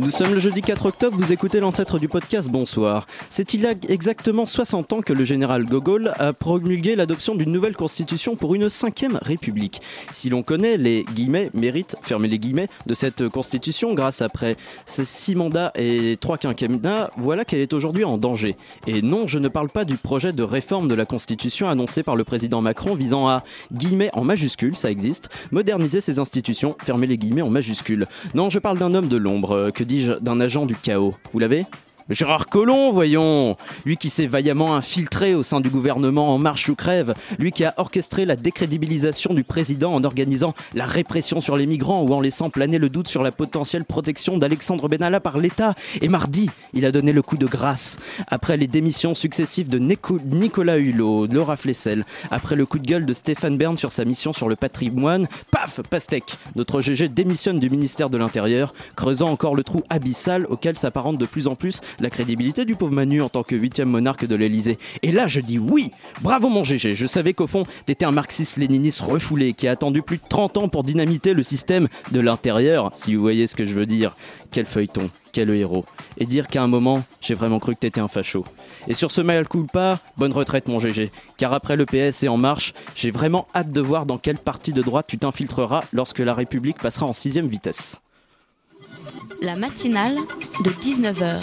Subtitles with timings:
[0.00, 3.06] Nous sommes le jeudi 4 octobre, vous écoutez l'ancêtre du podcast Bonsoir.
[3.30, 7.52] C'est il y a exactement 60 ans que le général Gogol a promulgué l'adoption d'une
[7.52, 9.80] nouvelle constitution pour une cinquième république.
[10.10, 15.04] Si l'on connaît les guillemets, mérites, fermez les guillemets, de cette constitution grâce après ses
[15.04, 18.56] six mandats et trois quinquennats, voilà qu'elle est aujourd'hui en danger.
[18.88, 22.16] Et non, je ne parle pas du projet de réforme de la constitution annoncé par
[22.16, 27.16] le président Macron visant à, guillemets en majuscule, ça existe, moderniser ses institutions, fermez les
[27.18, 28.08] guillemets en majuscule.
[28.34, 31.14] Non, je parle d'un homme de l'ombre, euh, dis-je, d'un agent du chaos.
[31.32, 31.66] Vous l'avez?
[32.10, 36.74] Gérard Collomb, voyons Lui qui s'est vaillamment infiltré au sein du gouvernement En Marche ou
[36.74, 41.64] Crève, lui qui a orchestré la décrédibilisation du président en organisant la répression sur les
[41.64, 45.74] migrants ou en laissant planer le doute sur la potentielle protection d'Alexandre Benalla par l'État.
[46.02, 47.96] Et mardi, il a donné le coup de grâce.
[48.28, 53.06] Après les démissions successives de Nico- Nicolas Hulot, Laura Flessel, après le coup de gueule
[53.06, 57.70] de Stéphane Bern sur sa mission sur le patrimoine, paf, pastèque Notre GG démissionne du
[57.70, 62.10] ministère de l'Intérieur, creusant encore le trou abyssal auquel s'apparente de plus en plus la
[62.10, 64.78] crédibilité du pauvre Manu en tant que huitième monarque de l'Élysée.
[65.02, 65.90] Et là, je dis oui
[66.22, 70.18] Bravo mon GG Je savais qu'au fond, t'étais un marxiste-léniniste refoulé qui a attendu plus
[70.18, 73.74] de 30 ans pour dynamiter le système de l'intérieur, si vous voyez ce que je
[73.74, 74.14] veux dire.
[74.50, 75.84] Quel feuilleton, quel héros.
[76.16, 78.44] Et dire qu'à un moment, j'ai vraiment cru que t'étais un facho.
[78.86, 81.10] Et sur ce mal culpa, bonne retraite mon GG.
[81.36, 84.72] Car après le PS et En Marche, j'ai vraiment hâte de voir dans quelle partie
[84.72, 88.00] de droite tu t'infiltreras lorsque la République passera en sixième vitesse.
[89.42, 90.16] La matinale
[90.64, 91.42] de 19h,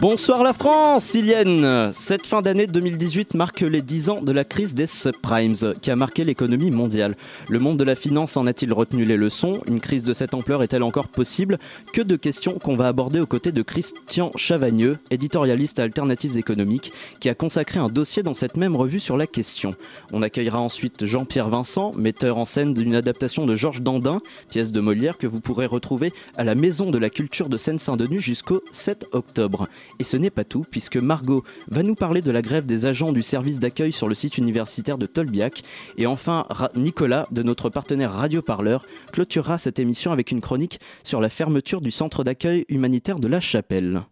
[0.00, 4.72] Bonsoir la France, Ilienne Cette fin d'année 2018 marque les 10 ans de la crise
[4.72, 7.16] des subprimes qui a marqué l'économie mondiale.
[7.48, 9.58] Le monde de la finance en a-t-il retenu les leçons?
[9.66, 11.58] Une crise de cette ampleur est-elle encore possible?
[11.92, 16.92] Que de questions qu'on va aborder aux côtés de Christian Chavagneux, éditorialiste à Alternatives économiques,
[17.18, 19.74] qui a consacré un dossier dans cette même revue sur la question.
[20.12, 24.80] On accueillera ensuite Jean-Pierre Vincent, metteur en scène d'une adaptation de Georges Dandin, pièce de
[24.80, 29.08] Molière que vous pourrez retrouver à la Maison de la Culture de Seine-Saint-Denis jusqu'au 7
[29.10, 29.66] octobre.
[29.98, 33.12] Et ce n'est pas tout, puisque Margot va nous parler de la grève des agents
[33.12, 35.62] du service d'accueil sur le site universitaire de Tolbiac.
[35.96, 40.80] Et enfin, Ra- Nicolas, de notre partenaire Radio Parleur, clôturera cette émission avec une chronique
[41.02, 44.02] sur la fermeture du centre d'accueil humanitaire de la Chapelle.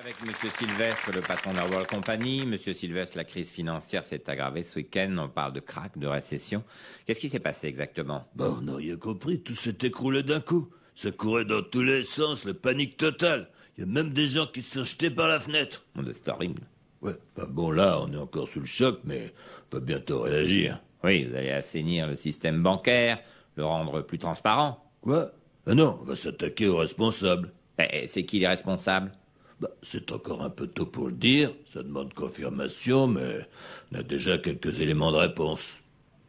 [0.00, 0.32] Avec M.
[0.58, 2.46] Sylvestre, le patron de la World Company.
[2.46, 5.14] Monsieur Sylvestre, la crise financière s'est aggravée ce week-end.
[5.18, 6.62] On parle de crack, de récession.
[7.04, 8.24] Qu'est-ce qui s'est passé exactement?
[8.36, 10.68] Bah, on n'a rien compris, tout s'est écroulé d'un coup.
[10.94, 13.50] Ça courait dans tous les sens, la panique totale.
[13.78, 15.84] Il y a même des gens qui se sont jetés par la fenêtre.
[16.12, 16.62] C'est horrible.
[17.00, 19.32] Ouais, enfin bon, là, on est encore sous le choc, mais
[19.72, 20.80] on va bientôt réagir.
[21.04, 23.20] Oui, vous allez assainir le système bancaire,
[23.54, 24.84] le rendre plus transparent.
[25.00, 25.30] Quoi?
[25.64, 27.52] Ah non, on va s'attaquer aux responsables.
[27.78, 29.12] Eh, C'est qui les responsables?
[29.60, 33.46] Bah, c'est encore un peu tôt pour le dire, ça demande confirmation, mais
[33.92, 35.64] on a déjà quelques éléments de réponse.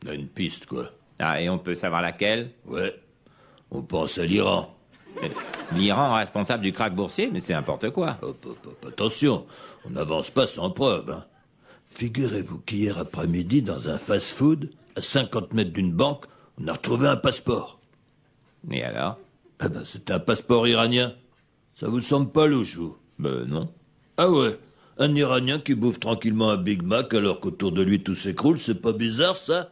[0.05, 0.91] On a une piste, quoi.
[1.17, 2.51] Ah, et on peut savoir laquelle?
[2.67, 2.93] Ouais,
[3.71, 4.75] on pense à l'Iran.
[5.75, 8.17] L'Iran responsable du crack boursier Mais c'est n'importe quoi.
[8.21, 9.45] Hop, hop, hop, attention,
[9.85, 11.11] on n'avance pas sans preuve.
[11.11, 11.25] hein.
[11.91, 16.25] Figurez-vous qu'hier après-midi, dans un fast-food, à 50 mètres d'une banque,
[16.61, 17.79] on a retrouvé un passeport.
[18.69, 19.17] Et alors?
[19.59, 21.13] Ah ben, c'était un passeport iranien.
[21.75, 22.97] Ça vous semble pas louche, vous?
[23.17, 23.69] Ben non.
[24.17, 24.57] Ah ouais,
[24.97, 28.81] un Iranien qui bouffe tranquillement un Big Mac alors qu'autour de lui tout s'écroule, c'est
[28.81, 29.71] pas bizarre, ça?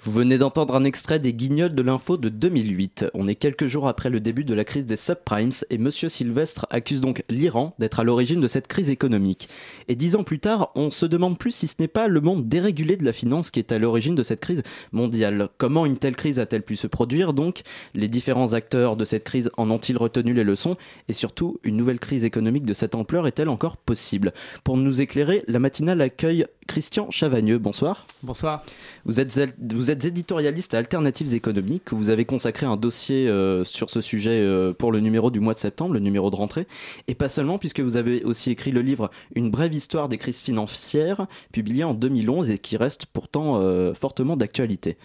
[0.00, 3.06] Vous venez d'entendre un extrait des Guignols de l'info de 2008.
[3.14, 6.66] On est quelques jours après le début de la crise des subprimes et Monsieur Sylvestre
[6.70, 9.48] accuse donc l'Iran d'être à l'origine de cette crise économique.
[9.88, 12.48] Et dix ans plus tard, on se demande plus si ce n'est pas le monde
[12.48, 14.62] dérégulé de la finance qui est à l'origine de cette crise
[14.92, 15.48] mondiale.
[15.58, 17.62] Comment une telle crise a-t-elle pu se produire donc?
[17.94, 20.76] Les différents acteurs de cette crise en ont-ils retenu les leçons?
[21.08, 24.32] Et surtout, une nouvelle crise économique de cette ampleur est-elle encore possible?
[24.62, 27.58] Pour nous éclairer, la matinale accueille Christian Chavagneux.
[27.58, 28.06] Bonsoir.
[28.22, 28.62] Bonsoir.
[29.04, 29.56] Vous êtes,
[29.88, 31.94] vous êtes éditorialiste à Alternatives économiques.
[31.94, 35.54] Vous avez consacré un dossier euh, sur ce sujet euh, pour le numéro du mois
[35.54, 36.66] de septembre, le numéro de rentrée.
[37.06, 40.40] Et pas seulement, puisque vous avez aussi écrit le livre Une brève histoire des crises
[40.40, 44.98] financières, publié en 2011 et qui reste pourtant euh, fortement d'actualité.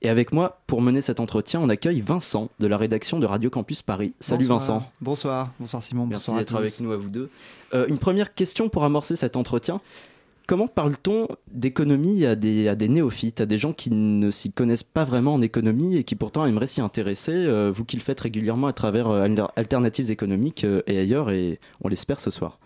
[0.00, 3.50] Et avec moi, pour mener cet entretien, on accueille Vincent de la rédaction de Radio
[3.50, 4.14] Campus Paris.
[4.20, 4.78] Salut Bonsoir.
[4.78, 4.92] Vincent.
[5.02, 5.50] Bonsoir.
[5.60, 6.06] Bonsoir Simon.
[6.06, 7.28] Merci Bonsoir à d'être avec nous à vous deux.
[7.74, 9.82] Euh, une première question pour amorcer cet entretien.
[10.46, 14.82] Comment parle-t-on d'économie à des, à des néophytes, à des gens qui ne s'y connaissent
[14.82, 18.20] pas vraiment en économie et qui pourtant aimeraient s'y intéresser euh, Vous qui le faites
[18.20, 19.26] régulièrement à travers euh,
[19.56, 22.58] Alternatives économiques euh, et ailleurs, et on l'espère ce soir.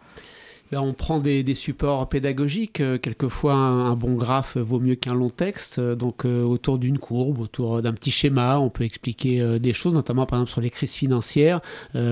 [0.70, 2.80] Ben, on prend des, des, supports pédagogiques.
[2.80, 5.78] Euh, quelquefois, un, bon graphe vaut mieux qu'un long texte.
[5.78, 9.94] Euh, donc, euh, autour d'une courbe, autour d'un petit schéma, on peut expliquer des choses,
[9.94, 11.60] notamment par exemple sur les crises financières,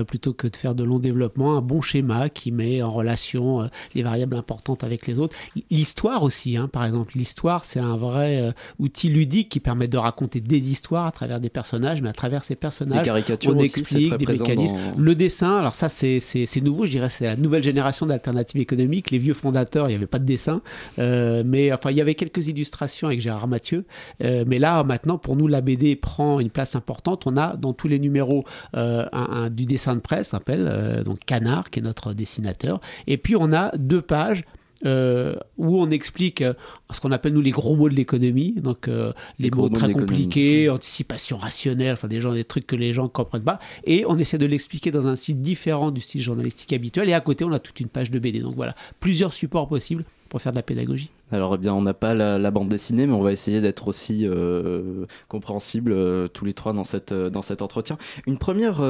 [0.07, 1.57] plutôt que de faire de longs développements.
[1.57, 5.35] Un bon schéma qui met en relation les variables importantes avec les autres.
[5.69, 7.13] L'histoire aussi, hein, par exemple.
[7.15, 11.49] L'histoire, c'est un vrai outil ludique qui permet de raconter des histoires à travers des
[11.49, 14.75] personnages, mais à travers ces personnages, caricatures on aussi, explique des mécanismes.
[14.97, 19.11] Le dessin, alors ça, c'est nouveau, je dirais, c'est la nouvelle génération d'alternatives économique.
[19.11, 20.61] Les vieux fondateurs, il n'y avait pas de dessin,
[20.99, 23.85] euh, mais enfin, il y avait quelques illustrations avec Gérard Mathieu.
[24.23, 27.27] Euh, mais là, maintenant, pour nous, la BD prend une place importante.
[27.27, 28.43] On a dans tous les numéros
[28.75, 32.79] euh, un, du dessin de presse, s'appelle donc Canard, qui est notre dessinateur.
[33.07, 34.43] Et puis, on a deux pages
[34.85, 36.53] euh, où on explique euh,
[36.91, 40.69] ce qu'on appelle nous les gros mots de l'économie, donc euh, les, mots, très compliqués,
[40.69, 44.37] anticipation rationnelle, enfin des gens des trucs que les gens comprennent pas, et on essaie
[44.37, 47.09] de l'expliquer dans un style différent du style journalistique habituel.
[47.09, 48.39] Et à côté, on a toute une page de BD.
[48.39, 51.09] Donc voilà, plusieurs supports possibles pour faire de la pédagogie.
[51.31, 54.21] Alors, eh bien, on n'a pas la, bande dessinée, mais on va essayer d'être aussi
[54.23, 57.97] euh, compréhensible euh, tous les trois dans, cette, euh, dans cet entretien.
[58.25, 58.81] Une première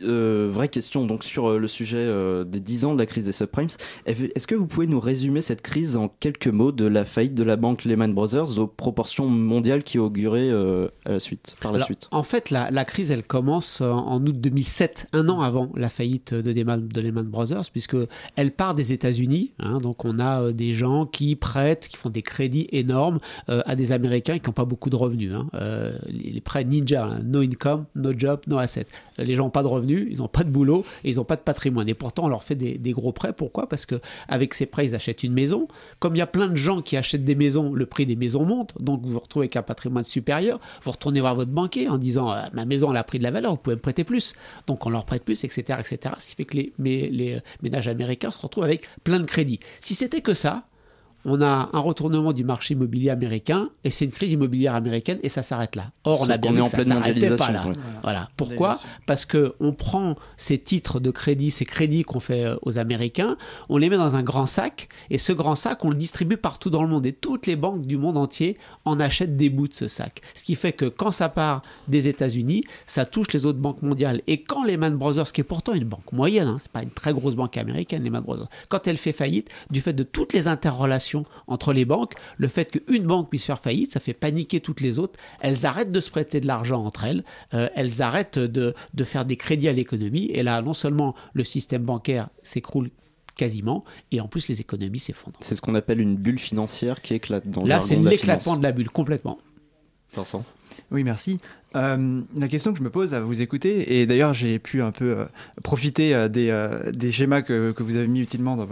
[0.00, 2.08] vraie question donc sur le sujet
[2.46, 3.68] des 10 ans de la crise des subprimes.
[4.06, 7.44] Est-ce que vous pouvez nous résumer cette crise en quelques mots de la faillite de
[7.44, 12.08] la banque Lehman Brothers aux proportions mondiales qui auguraient à la suite, par la suite?
[12.10, 16.32] En fait, la, la, crise, elle commence en août 2007, un an avant la faillite
[16.34, 17.96] de, Lehman, de Lehman Brothers, puisque
[18.36, 19.52] elle part des États-Unis.
[19.58, 23.76] Hein, donc, on a des gens qui prêtent qui font des crédits énormes euh, à
[23.76, 25.32] des Américains qui n'ont pas beaucoup de revenus.
[25.34, 25.48] Hein.
[25.54, 27.22] Euh, les, prêts ninja, hein.
[27.24, 28.86] no income, no job, no asset.
[29.18, 31.36] Les gens n'ont pas de revenus, ils n'ont pas de boulot et ils n'ont pas
[31.36, 31.88] de patrimoine.
[31.88, 33.32] Et pourtant, on leur fait des, gros prêts.
[33.32, 33.68] Pourquoi?
[33.68, 35.68] Parce qu'avec ces prêts, ils achètent une maison.
[35.98, 38.44] Comme il y a plein de gens qui achètent des maisons, le prix des maisons
[38.44, 38.80] monte.
[38.80, 40.60] Donc vous vous retrouvez avec un patrimoine supérieur.
[40.82, 43.30] Vous retournez voir votre banquier en disant euh, ma maison elle a pris de la
[43.30, 44.34] valeur, vous pouvez me prêter plus.
[44.66, 46.14] Donc on leur prête plus, etc., etc.
[46.18, 49.60] Ce qui fait que les ménages américains se retrouvent avec plein de crédits.
[49.80, 50.62] Si c'était que ça,
[51.24, 55.28] on a un retournement du marché immobilier américain et c'est une crise immobilière américaine et
[55.28, 55.90] ça s'arrête là.
[56.04, 57.64] Or, on a bien vu que ça s'arrêtait pas là.
[58.02, 58.28] Voilà.
[58.36, 62.78] Pourquoi Parce que on prend ces titres de crédit, ces crédits qu'on fait euh, aux
[62.78, 63.36] Américains,
[63.68, 66.70] on les met dans un grand sac et ce grand sac, on le distribue partout
[66.70, 69.74] dans le monde et toutes les banques du monde entier en achètent des bouts de
[69.74, 70.20] ce sac.
[70.34, 74.22] Ce qui fait que quand ça part des États-Unis, ça touche les autres banques mondiales
[74.26, 77.12] et quand Lehman Brothers, qui est pourtant une banque moyenne, hein, c'est pas une très
[77.12, 81.11] grosse banque américaine, Lehman Brothers, quand elle fait faillite, du fait de toutes les interrelations
[81.46, 84.98] entre les banques, le fait qu'une banque puisse faire faillite, ça fait paniquer toutes les
[84.98, 85.18] autres.
[85.40, 87.24] Elles arrêtent de se prêter de l'argent entre elles,
[87.54, 91.44] euh, elles arrêtent de, de faire des crédits à l'économie, et là, non seulement le
[91.44, 92.90] système bancaire s'écroule
[93.36, 95.38] quasiment, et en plus les économies s'effondrent.
[95.40, 98.72] C'est ce qu'on appelle une bulle financière qui éclate dans Là, c'est l'éclatement de la
[98.72, 99.38] bulle, complètement.
[100.14, 100.44] Vincent?
[100.90, 101.38] Oui, merci.
[101.76, 104.90] Euh, la question que je me pose à vous écouter, et d'ailleurs j'ai pu un
[104.90, 105.24] peu euh,
[105.62, 108.66] profiter euh, des, schémas que, vous avez mis utilement dans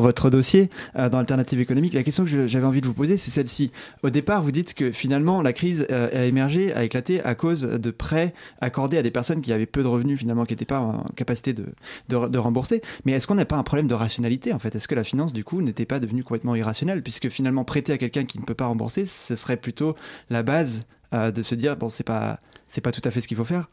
[0.00, 3.72] votre, dossier, dans Alternative économique, la question que j'avais envie de vous poser, c'est celle-ci.
[4.02, 7.90] Au départ, vous dites que finalement la crise a émergé, a éclaté à cause de
[7.90, 11.04] prêts accordés à des personnes qui avaient peu de revenus, finalement, qui n'étaient pas en
[11.16, 12.82] capacité de rembourser.
[13.04, 14.74] Mais est-ce qu'on n'a pas un problème de rationalité, en fait?
[14.74, 17.98] Est-ce que la finance, du coup, n'était pas devenue complètement irrationnelle, puisque finalement prêter à
[17.98, 19.96] quelqu'un qui ne peut pas rembourser, ce serait plutôt
[20.28, 23.26] la base euh, de se dire bon c'est pas c'est pas tout à fait ce
[23.26, 23.68] qu'il faut faire.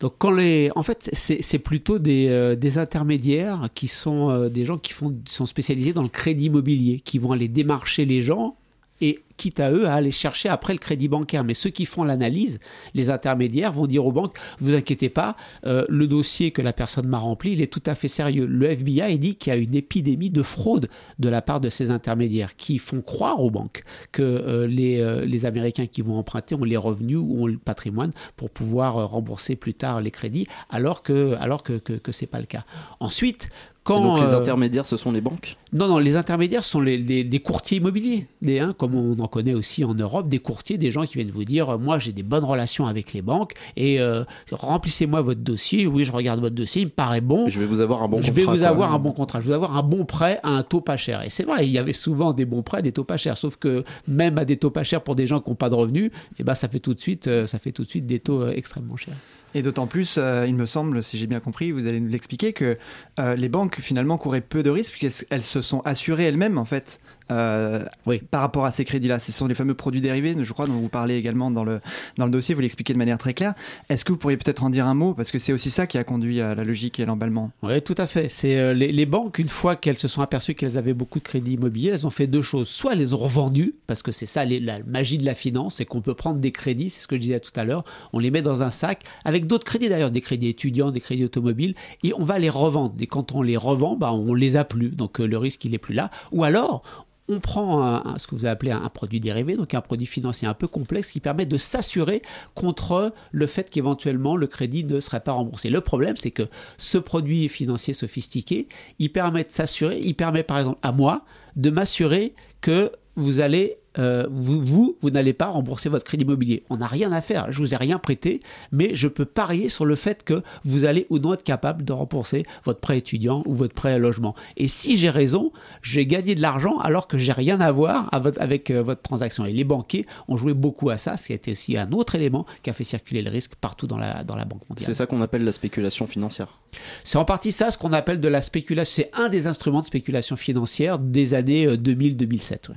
[0.00, 4.64] Donc quand les, en fait, c'est plutôt des, euh, des, intermédiaires qui sont euh, des
[4.64, 8.56] gens qui font, sont spécialisés dans le crédit immobilier, qui vont aller démarcher les gens
[9.00, 11.44] et quitte à eux à aller chercher après le crédit bancaire.
[11.44, 12.58] Mais ceux qui font l'analyse,
[12.94, 17.06] les intermédiaires, vont dire aux banques, vous inquiétez pas, euh, le dossier que la personne
[17.06, 18.46] m'a rempli, il est tout à fait sérieux.
[18.46, 20.88] Le FBI dit qu'il y a une épidémie de fraude
[21.18, 25.24] de la part de ces intermédiaires qui font croire aux banques que euh, les, euh,
[25.24, 29.54] les Américains qui vont emprunter ont les revenus ou ont le patrimoine pour pouvoir rembourser
[29.54, 32.64] plus tard les crédits, alors que alors que, que, que pas le cas.
[33.00, 33.50] Ensuite,
[33.88, 37.78] donc les intermédiaires, ce sont les banques Non, non, les intermédiaires sont les, les, courtiers
[37.78, 41.14] immobiliers, les, hein, comme on en connaît aussi en Europe, des courtiers, des gens qui
[41.14, 45.40] viennent vous dire, moi j'ai des bonnes relations avec les banques et euh, remplissez-moi votre
[45.40, 45.86] dossier.
[45.86, 47.48] Oui, je regarde votre dossier, il me paraît bon.
[47.48, 48.42] Je vais vous avoir un bon je contrat.
[48.42, 49.40] Je vais vous avoir un bon contrat.
[49.40, 51.22] Je vais vous avoir un bon prêt à un taux pas cher.
[51.22, 53.36] Et c'est vrai, il y avait souvent des bons prêts, des taux pas chers.
[53.36, 55.74] Sauf que même à des taux pas chers pour des gens qui n'ont pas de
[55.74, 58.20] revenus, eh ben ça fait tout de suite, euh, ça fait tout de suite des
[58.20, 59.14] taux euh, extrêmement chers.
[59.58, 62.52] Et d'autant plus, euh, il me semble, si j'ai bien compris, vous allez nous l'expliquer,
[62.52, 62.78] que
[63.18, 67.00] euh, les banques finalement couraient peu de risques puisqu'elles se sont assurées elles-mêmes en fait
[67.30, 67.84] euh,
[68.30, 69.18] par rapport à ces crédits-là.
[69.18, 71.80] Ce sont les fameux produits dérivés, je crois, dont vous parlez également dans le,
[72.16, 73.54] dans le dossier, vous l'expliquez de manière très claire.
[73.88, 75.98] Est-ce que vous pourriez peut-être en dire un mot Parce que c'est aussi ça qui
[75.98, 77.50] a conduit à la logique et à l'emballement?
[77.62, 78.28] Oui, tout à fait.
[78.28, 81.24] C'est euh, les, les, banques, une fois qu'elles se sont aperçues qu'elles avaient beaucoup de
[81.24, 82.68] crédits immobiliers, elles ont fait deux choses.
[82.68, 85.84] Soit elles les ont revendus, parce que c'est ça la magie de la finance, c'est
[85.84, 88.30] qu'on peut prendre des crédits, c'est ce que je disais tout à l'heure, on les
[88.30, 92.12] met dans un sac, avec d'autres crédits d'ailleurs, des crédits étudiants, des crédits automobiles, et
[92.14, 92.94] on va les revendre.
[93.00, 95.74] Et quand on les revend, bah, on les a plus, donc euh, le risque il
[95.74, 96.10] est plus là.
[96.32, 96.82] Ou alors,
[97.28, 100.66] on prend ce que vous appelez un, produit dérivé, donc un produit financier un peu
[100.66, 102.22] complexe qui permet de s'assurer
[102.54, 105.70] contre le fait qu'éventuellement le crédit ne serait pas remboursé.
[105.70, 106.44] Le problème, c'est que
[106.78, 108.68] ce produit financier sophistiqué,
[108.98, 111.24] il permet de s'assurer, il permet par exemple à moi
[111.56, 116.64] de m'assurer que vous allez euh, vous, vous, vous n'allez pas rembourser votre crédit immobilier.
[116.70, 117.50] On n'a rien à faire.
[117.50, 118.40] Je vous ai rien prêté,
[118.72, 121.92] mais je peux parier sur le fait que vous allez ou non être capable de
[121.92, 124.34] rembourser votre prêt étudiant ou votre prêt à logement.
[124.56, 125.52] Et si j'ai raison,
[125.82, 129.44] j'ai gagné de l'argent alors que j'ai rien à voir avec euh, votre transaction.
[129.44, 132.14] Et les banquiers ont joué beaucoup à ça, ce qui a été aussi un autre
[132.14, 134.86] élément qui a fait circuler le risque partout dans la, dans la banque mondiale.
[134.86, 136.58] C'est ça qu'on appelle la spéculation financière.
[137.04, 139.04] C'est en partie ça, ce qu'on appelle de la spéculation.
[139.04, 142.70] C'est un des instruments de spéculation financière des années 2000-2007.
[142.70, 142.74] Euh,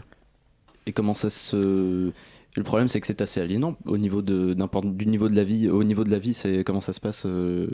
[0.85, 2.11] et comment ça se
[2.57, 5.69] le problème, c'est que c'est assez aliénant au niveau de du niveau de la vie.
[5.69, 7.67] Au niveau de la vie, c'est comment ça se passe euh,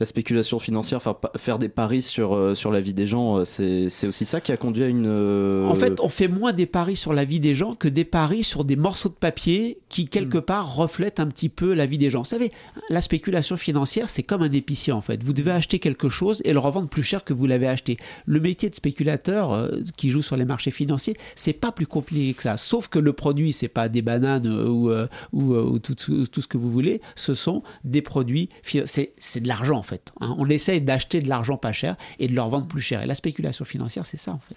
[0.00, 3.44] la spéculation financière, faire, faire des paris sur, euh, sur la vie des gens, euh,
[3.44, 5.06] c'est aussi ça qui a conduit à une...
[5.06, 8.04] Euh, en fait, on fait moins des paris sur la vie des gens que des
[8.04, 10.42] paris sur des morceaux de papier qui, quelque mm.
[10.42, 12.20] part, reflètent un petit peu la vie des gens.
[12.20, 12.50] Vous savez,
[12.90, 15.22] la spéculation financière, c'est comme un épicier, en fait.
[15.22, 17.96] Vous devez acheter quelque chose et le revendre plus cher que vous l'avez acheté.
[18.26, 22.42] Le métier de spéculateur qui joue sur les marchés financiers, c'est pas plus compliqué que
[22.42, 22.56] ça.
[22.56, 24.90] Sauf que le produit, c'est pas des bananes ou,
[25.32, 28.48] ou, tout, tout, ce que vous voulez, ce sont des produits...
[28.86, 30.12] C'est de l'argent, fait.
[30.20, 30.34] Hein.
[30.38, 33.02] On essaye d'acheter de l'argent pas cher et de le revendre plus cher.
[33.02, 34.56] Et la spéculation financière, c'est ça en fait.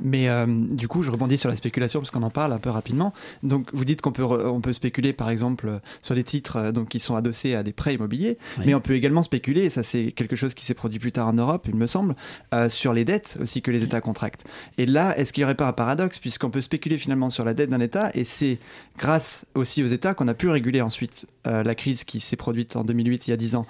[0.00, 2.70] Mais euh, du coup, je rebondis sur la spéculation parce qu'on en parle un peu
[2.70, 3.12] rapidement.
[3.42, 6.88] Donc, vous dites qu'on peut, on peut spéculer par exemple sur les titres euh, donc,
[6.88, 10.12] qui sont adossés à des prêts immobiliers, mais on peut également spéculer, et ça c'est
[10.12, 12.14] quelque chose qui s'est produit plus tard en Europe, il me semble,
[12.54, 14.44] euh, sur les dettes aussi que les États contractent.
[14.76, 17.54] Et là, est-ce qu'il n'y aurait pas un paradoxe puisqu'on peut spéculer finalement sur la
[17.54, 18.58] dette d'un État et c'est
[18.98, 22.84] grâce aussi aux États qu'on a pu réguler ensuite la crise qui s'est produite en
[22.84, 23.66] 2008, il y a 10 ans.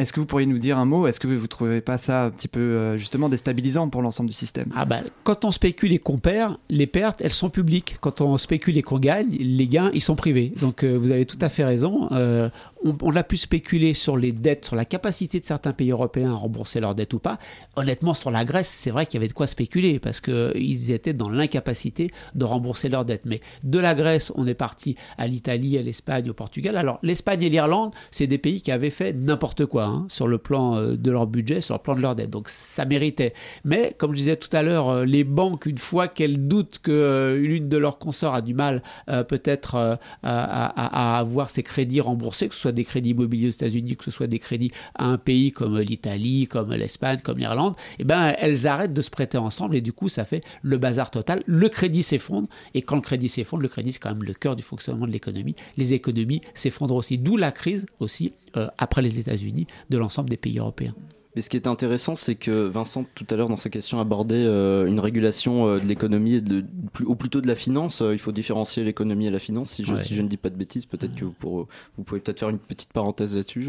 [0.00, 1.06] Est-ce que vous pourriez nous dire un mot?
[1.06, 4.30] Est-ce que vous ne trouvez pas ça un petit peu euh, justement déstabilisant pour l'ensemble
[4.30, 4.70] du système?
[4.74, 7.96] Ah bah, Quand on spécule et qu'on perd, les pertes, elles sont publiques.
[8.00, 10.54] Quand on spécule et qu'on gagne, les gains, ils sont privés.
[10.60, 12.08] Donc euh, vous avez tout à fait raison.
[12.12, 12.48] Euh,
[12.84, 16.36] on, a pu spéculer sur les dettes, sur la capacité de certains pays européens à
[16.36, 17.38] rembourser leurs dettes ou pas.
[17.76, 21.12] Honnêtement, sur la Grèce, c'est vrai qu'il y avait de quoi spéculer parce qu'ils étaient
[21.12, 23.24] dans l'incapacité de rembourser leurs dettes.
[23.24, 26.76] Mais de la Grèce, on est parti à l'Italie, à l'Espagne, au Portugal.
[26.76, 30.38] Alors l'Espagne et l'Irlande, c'est des pays qui avaient fait n'importe quoi hein, sur le
[30.38, 32.30] plan euh, de leur budget, sur le plan de leurs dettes.
[32.30, 33.34] Donc ça méritait.
[33.64, 36.90] Mais comme je disais tout à l'heure, euh, les banques, une fois qu'elles doutent que
[36.90, 38.82] euh, l'une de leurs consorts a du mal
[39.28, 44.04] peut-être à, avoir ses crédits remboursés, que ce soit des crédits immobiliers aux États-Unis, que
[44.04, 48.34] ce soit des crédits à un pays comme l'Italie, comme l'Espagne, comme l'Irlande, eh ben
[48.38, 51.42] elles arrêtent de se prêter ensemble et du coup ça fait le bazar total.
[51.46, 54.56] Le crédit s'effondre et quand le crédit s'effondre, le crédit c'est quand même le cœur
[54.56, 55.54] du fonctionnement de l'économie.
[55.76, 58.32] Les économies s'effondrent aussi, d'où la crise aussi
[58.78, 60.94] après les États-Unis de l'ensemble des pays européens.
[61.36, 64.34] Mais ce qui est intéressant, c'est que Vincent, tout à l'heure, dans sa question, abordait
[64.34, 66.64] euh, une régulation euh, de l'économie, et de,
[67.04, 68.02] ou plutôt de la finance.
[68.02, 69.70] Euh, il faut différencier l'économie et la finance.
[69.70, 72.20] Si je, si je ne dis pas de bêtises, peut-être que vous, pour, vous, pouvez
[72.20, 73.68] peut-être faire une petite parenthèse là-dessus.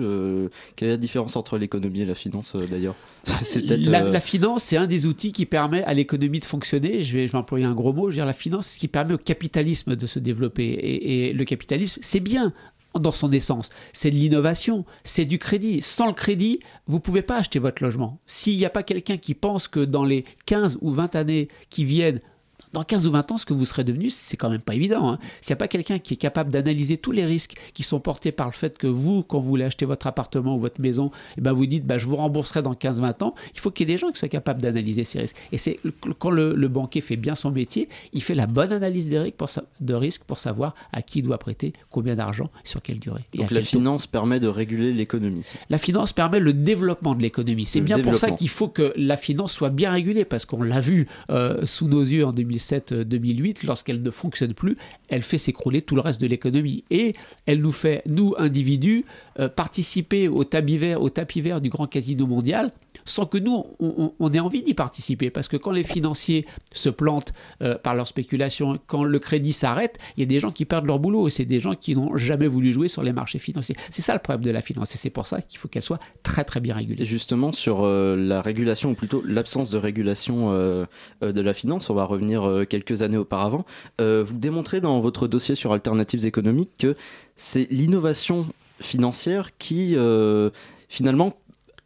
[0.76, 2.96] quelle est la différence entre l'économie et la finance, d'ailleurs?
[3.86, 7.02] La, la, finance, c'est un des outils qui permet à l'économie de fonctionner.
[7.02, 8.06] Je vais, je vais employer un gros mot.
[8.06, 10.64] Je veux dire, la finance, c'est ce qui permet au capitalisme de se développer.
[10.64, 12.54] Et, et le capitalisme, c'est bien
[13.00, 13.70] dans son essence.
[13.94, 15.82] C'est de l'innovation, c'est du crédit.
[15.82, 18.20] Sans le crédit, vous ne pouvez pas acheter votre logement.
[18.26, 21.86] S'il n'y a pas quelqu'un qui pense que dans les 15 ou 20 années qui
[21.86, 22.20] viennent,
[22.74, 25.12] dans 15 ou 20 ans, ce que vous serez devenu, c'est quand même pas évident.
[25.12, 25.20] Hein.
[25.42, 28.32] S'il n'y a pas quelqu'un qui est capable d'analyser tous les risques qui sont portés
[28.32, 31.40] par le fait que vous, quand vous voulez acheter votre appartement ou votre maison, et
[31.40, 33.92] eh ben vous dites bah, je vous rembourserai dans 15-20 ans, il faut qu'il y
[33.92, 35.36] ait des gens qui soient capables d'analyser ces risques.
[35.52, 35.80] Et c'est
[36.20, 39.50] quand le, banquier fait bien son métier, il fait la bonne analyse des risques pour,
[39.82, 43.26] de risques pour savoir à qui il doit prêter, combien d'argent, sur quelle durée.
[43.36, 45.44] Donc la finance permet de réguler l'économie.
[45.70, 47.66] La finance permet le développement de l'économie.
[47.66, 50.80] C'est bien pour ça qu'il faut que la finance soit bien régulée, parce qu'on l'a
[50.80, 54.78] vu euh, sous nos yeux en 2000 2007-2008, lorsqu'elle ne fonctionne plus,
[55.10, 56.84] elle fait s'écrouler tout le reste de l'économie.
[56.90, 57.16] Et
[57.46, 59.06] elle nous fait, nous, individus,
[59.42, 62.72] euh, participer au tapis vert, au tapis vert du grand casino mondial
[63.06, 65.30] sans que nous, on, ait envie d'y participer.
[65.30, 69.98] Parce que quand les financiers se plantent euh, par leur spéculation, quand le crédit s'arrête,
[70.16, 71.28] il y a des gens qui perdent leur boulot.
[71.28, 73.76] Et c'est des gens qui n'ont jamais voulu jouer sur les marchés financiers.
[73.90, 74.94] C'est ça le problème de la finance.
[74.96, 77.06] Et c'est pour ça qu'il faut qu'elle soit très très bien régulée.
[77.06, 82.04] Justement, sur euh, la régulation, ou plutôt l'absence de régulation de la finance, on va
[82.04, 83.66] revenir quelques années auparavant.
[84.00, 86.96] Vous démontrez dans votre dossier sur alternatives économiques que
[87.36, 88.48] c'est l'innovation
[88.82, 90.50] financière qui, euh,
[90.90, 91.34] finalement,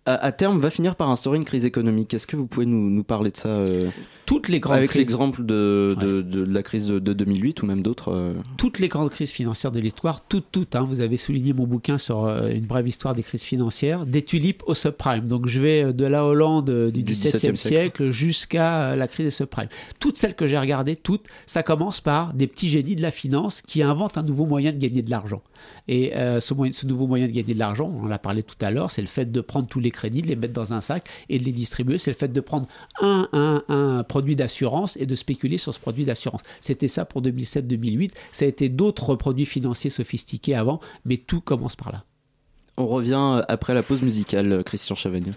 [0.05, 2.13] à, terme, va finir par instaurer une crise économique.
[2.13, 3.89] Est-ce que vous pouvez nous, nous parler de ça euh,
[4.25, 7.65] Toutes les grandes Avec l'exemple de, de, de- de la crise de, de 2008 ou
[7.65, 10.75] même d'autres euh, toutes les grandes crises financières de l'histoire, toutes, toutes.
[10.75, 10.85] hein.
[10.87, 14.61] vous avez souligné mon bouquin sur euh, une brève histoire des crises financières, des tulipes
[14.67, 15.27] au subprime.
[15.27, 19.31] Donc je vais de la Hollande du Du XVIIe XVIIe siècle jusqu'à la crise des
[19.31, 19.69] subprimes.
[19.99, 23.61] Toutes celles que j'ai regardées, toutes, ça commence par des petits génies de la finance
[23.63, 25.41] qui inventent un nouveau moyen de gagner de l'argent.
[25.87, 28.55] Et ce, moyen- ce nouveau moyen de gagner de l'argent, on en a parlé tout
[28.61, 30.81] à l'heure, c'est le fait de prendre tous les crédits, de les mettre dans un
[30.81, 31.97] sac et de les distribuer.
[31.97, 32.67] C'est le fait de prendre
[33.01, 36.41] un, un, un produit d'assurance et de spéculer sur ce produit d'assurance.
[36.61, 38.11] C'était ça pour 2007-2008.
[38.31, 42.03] Ça a été d'autres produits financiers sophistiqués avant, mais tout commence par là.
[42.77, 45.33] On revient après la pause musicale, Christian Chavagneux.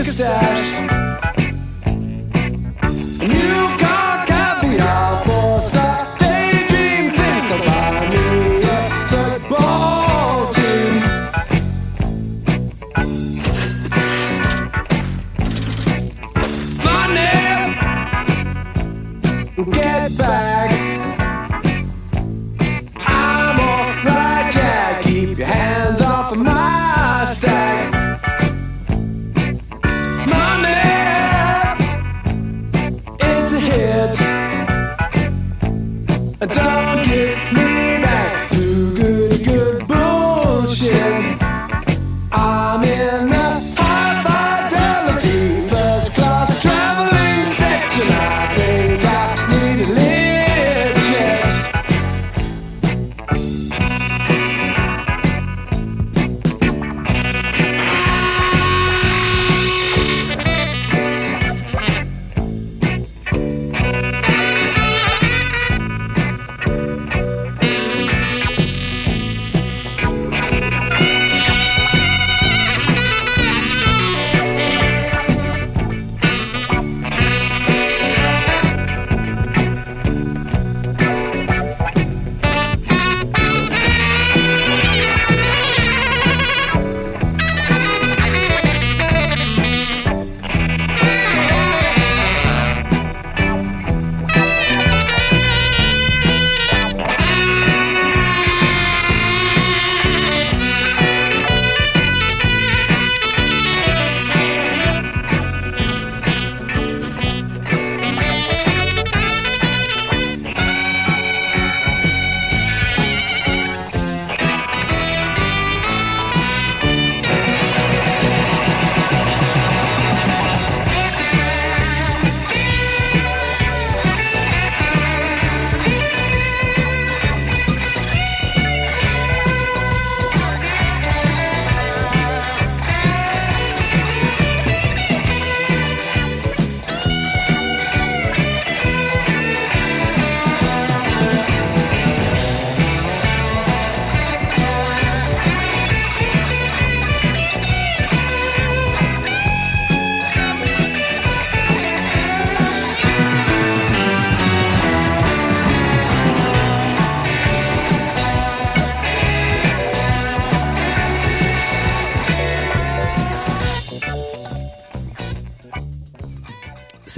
[0.00, 0.89] a stash.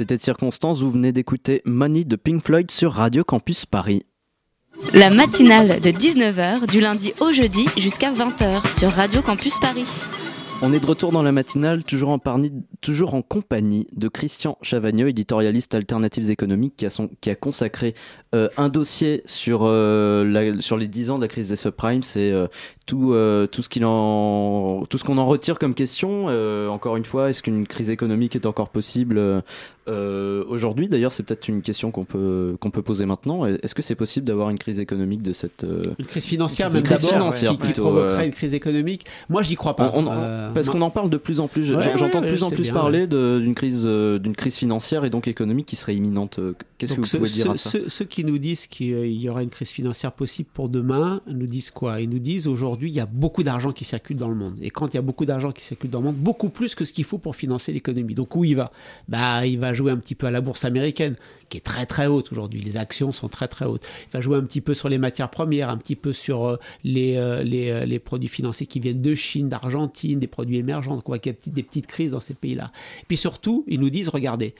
[0.02, 4.02] C'était de circonstance, vous venez d'écouter Money de Pink Floyd sur Radio Campus Paris.
[4.94, 9.86] La matinale de 19h du lundi au jeudi jusqu'à 20h sur Radio Campus Paris.
[10.60, 12.50] On est de retour dans la matinale, toujours en, parni-
[12.82, 17.94] toujours en compagnie de Christian Chavagneux, éditorialiste alternatives économiques, qui a, son- qui a consacré
[18.34, 22.02] euh, un dossier sur, euh, la- sur les 10 ans de la crise des subprimes.
[22.02, 22.48] C'est euh,
[22.86, 23.14] tout,
[23.52, 26.26] tout ce qu'il en, tout ce qu'on en retire comme question.
[26.70, 29.42] Encore une fois, est-ce qu'une crise économique est encore possible
[30.48, 30.88] aujourd'hui?
[30.88, 33.46] D'ailleurs, c'est peut-être une question qu'on peut, qu'on peut poser maintenant.
[33.46, 35.64] Est-ce que c'est possible d'avoir une crise économique de cette...
[35.98, 39.06] Une crise financière, Une même crise d'abord, financière, qui, qui provoquerait une crise économique?
[39.28, 39.90] Moi, j'y crois pas.
[39.94, 41.64] On- on- parce qu'on en parle de plus en plus.
[41.64, 45.10] J'entends ouais, de plus en plus bien, parler d'une crise, euh, d'une crise financière et
[45.10, 46.38] donc économique qui serait imminente.
[46.38, 47.78] Euh, Qu'est-ce que vous ceux, pouvez dire à ça?
[47.88, 51.70] ceux- qui nous disent qu'il y aura une crise financière possible pour demain nous disent
[51.70, 52.00] quoi?
[52.00, 54.56] Ils nous disent aujourd'hui il y a beaucoup d'argent qui circule dans le monde.
[54.60, 56.84] Et quand il y a beaucoup d'argent qui circule dans le monde, beaucoup plus que
[56.84, 58.14] ce qu'il faut pour financer l'économie.
[58.14, 58.72] Donc où il va?
[59.08, 61.16] Bah il va jouer un petit peu à la bourse américaine
[61.48, 62.60] qui est très très haute aujourd'hui.
[62.62, 63.84] Les actions sont très très hautes.
[64.08, 66.56] Il va jouer un petit peu sur les matières premières, un petit peu sur euh,
[66.82, 71.32] les, les, les produits financiers qui viennent de Chine, d'Argentine, des produits émergents, quoi, qu'il
[71.32, 72.61] y a des petites crises dans ces pays-là.
[73.08, 74.54] Puis surtout, ils nous disent regardez,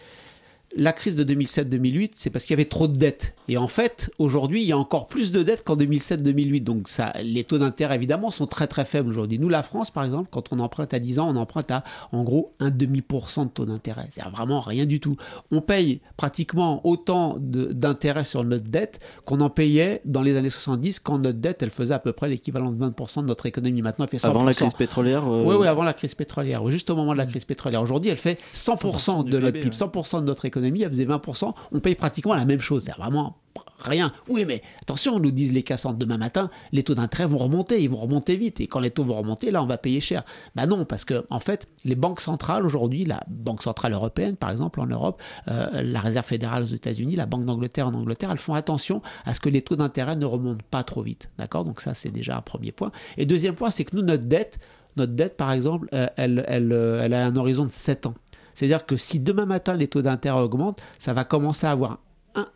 [0.77, 3.35] la crise de 2007-2008, c'est parce qu'il y avait trop de dettes.
[3.49, 6.63] Et en fait, aujourd'hui, il y a encore plus de dettes qu'en 2007-2008.
[6.65, 9.39] Donc, ça, les taux d'intérêt, évidemment, sont très très faibles aujourd'hui.
[9.39, 12.23] Nous, la France, par exemple, quand on emprunte à 10 ans, on emprunte à, en
[12.23, 14.07] gros, un demi-pour cent de taux d'intérêt.
[14.11, 15.17] C'est vraiment rien du tout.
[15.51, 20.51] On paye pratiquement autant de- d'intérêt sur notre dette qu'on en payait dans les années
[20.51, 23.83] 70, quand notre dette, elle faisait à peu près l'équivalent de 20% de notre économie.
[23.83, 24.31] Maintenant, elle fait 100%.
[24.31, 26.69] Avant la crise pétrolière euh, Oui, oui, avant la crise pétrolière.
[26.71, 27.83] Juste au moment de la crise pétrolière.
[27.83, 30.62] Aujourd'hui, elle fait 100%, de du notre PIB, PIB, 100% de notre économie.
[30.63, 31.53] Elle faisait 20%.
[31.73, 32.85] On paye pratiquement la même chose.
[32.85, 33.37] C'est vraiment
[33.83, 34.13] rien.
[34.29, 37.83] Oui, mais attention, nous disent les cassantes demain matin, les taux d'intérêt vont remonter.
[37.83, 38.61] Ils vont remonter vite.
[38.61, 40.25] Et quand les taux vont remonter, là, on va payer cher.
[40.55, 44.51] Bah non, parce que, en fait, les banques centrales aujourd'hui, la Banque centrale européenne, par
[44.51, 48.39] exemple, en Europe, euh, la Réserve fédérale aux États-Unis, la Banque d'Angleterre en Angleterre, elles
[48.39, 51.31] font attention à ce que les taux d'intérêt ne remontent pas trop vite.
[51.39, 51.65] D'accord?
[51.65, 52.93] Donc, ça, c'est déjà un premier point.
[53.17, 54.59] Et deuxième point, c'est que nous, notre dette,
[54.97, 58.15] notre dette, par exemple, euh, elle, elle, euh, elle a un horizon de 7 ans.
[58.55, 61.99] C'est-à-dire que si demain matin les taux d'intérêt augmentent, ça va commencer à avoir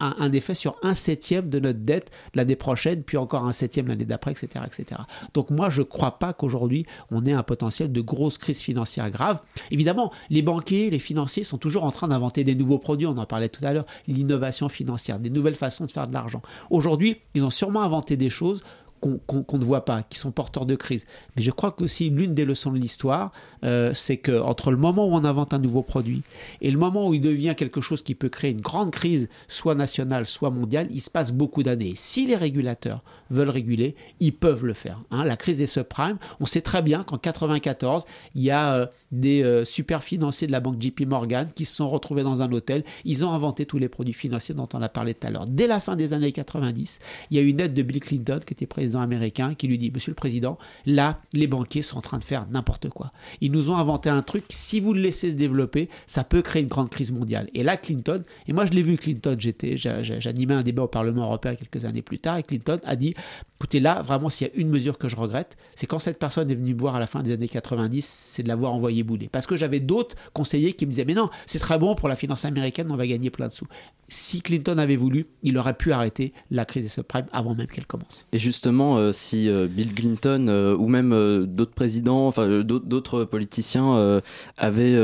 [0.00, 4.04] un, effet sur un septième de notre dette l'année prochaine, puis encore un septième l'année
[4.04, 5.00] d'après, etc., etc.
[5.34, 9.10] Donc moi, je ne crois pas qu'aujourd'hui, on ait un potentiel de grosse crise financière
[9.10, 9.40] grave.
[9.70, 13.26] Évidemment, les banquiers, les financiers sont toujours en train d'inventer des nouveaux produits, on en
[13.26, 16.42] parlait tout à l'heure, l'innovation financière, des nouvelles façons de faire de l'argent.
[16.70, 18.62] Aujourd'hui, ils ont sûrement inventé des choses
[19.00, 21.06] qu'on ne voit pas, qui sont porteurs de crise.
[21.36, 23.32] Mais je crois qu'aussi l'une des leçons de l'histoire,
[23.64, 26.22] euh, c'est que entre le moment où on invente un nouveau produit
[26.60, 29.74] et le moment où il devient quelque chose qui peut créer une grande crise, soit
[29.74, 31.94] nationale, soit mondiale, il se passe beaucoup d'années.
[31.96, 35.00] Si les régulateurs veulent réguler, ils peuvent le faire.
[35.10, 35.24] hein.
[35.24, 38.04] La crise des subprimes, on sait très bien qu'en 94,
[38.34, 41.74] il y a euh, des euh, super financiers de la banque JP Morgan qui se
[41.74, 42.84] sont retrouvés dans un hôtel.
[43.04, 45.46] Ils ont inventé tous les produits financiers dont on a parlé tout à l'heure.
[45.46, 46.98] Dès la fin des années 90,
[47.30, 49.90] il y a une aide de Bill Clinton, qui était président américain, qui lui dit
[49.90, 53.12] Monsieur le Président, là, les banquiers sont en train de faire n'importe quoi.
[53.40, 56.62] Ils nous ont inventé un truc, si vous le laissez se développer, ça peut créer
[56.62, 57.48] une grande crise mondiale.
[57.54, 61.54] Et là, Clinton, et moi je l'ai vu, Clinton, j'animais un débat au Parlement européen
[61.54, 63.14] quelques années plus tard, et Clinton a dit
[63.58, 66.50] Écoutez, là, vraiment, s'il y a une mesure que je regrette, c'est quand cette personne
[66.50, 69.30] est venue me voir à la fin des années 90, c'est de l'avoir envoyé bouler.
[69.32, 72.16] Parce que j'avais d'autres conseillers qui me disaient Mais non, c'est très bon pour la
[72.16, 73.66] finance américaine, on va gagner plein de sous.
[74.08, 77.86] Si Clinton avait voulu, il aurait pu arrêter la crise des subprimes avant même qu'elle
[77.86, 78.26] commence.
[78.32, 84.20] Et justement, euh, si euh, Bill Clinton euh, ou même d'autres présidents, enfin d'autres- politiciens
[84.56, 84.96] avaient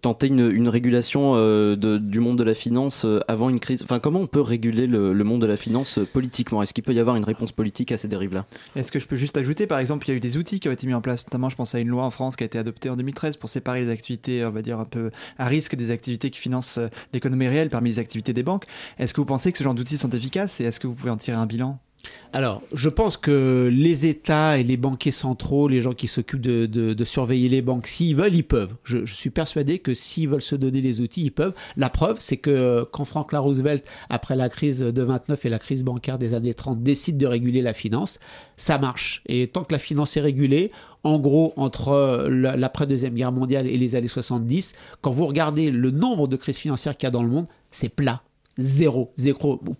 [0.00, 1.34] tenté une, régulation
[1.76, 5.24] du monde de la finance avant une crise, enfin comment on peut réguler le, le
[5.24, 6.62] monde de la finance politiquement?
[6.62, 8.46] Est-ce qu'il peut y avoir une réponse politique à ces dérives-là?
[8.74, 10.68] Est-ce que je peux juste ajouter, par exemple, il y a eu des outils qui
[10.68, 12.46] ont été mis en place, notamment je pense à une loi en France qui a
[12.46, 15.76] été adoptée en 2013 pour séparer les activités, on va dire, un peu à risque
[15.76, 16.78] des activités qui financent
[17.12, 18.66] l'économie réelle parmi les activités des banques.
[18.98, 21.10] Est-ce que vous pensez que ce genre d'outils sont efficaces et est-ce que vous pouvez
[21.10, 21.78] en tirer un bilan?
[22.32, 27.04] Alors, je pense que les États et les banquiers centraux, les gens qui s'occupent de,
[27.04, 28.74] surveiller les banques, s'ils veulent, ils peuvent.
[28.84, 31.54] Je, je suis persuadé que s'ils veulent se donner les outils, ils peuvent.
[31.76, 35.58] La preuve, c'est que euh, quand Franklin Roosevelt, après la crise de 29 et la
[35.58, 38.18] crise bancaire des années 30, décide de réguler la finance,
[38.56, 39.22] ça marche.
[39.26, 40.72] Et tant que la finance est régulée,
[41.04, 45.70] en gros, entre euh, la- l'après-deuxième guerre mondiale et les années 70, quand vous regardez
[45.70, 48.22] le nombre de crises financières qu'il y a dans le monde, c'est plat
[48.58, 49.12] zéro,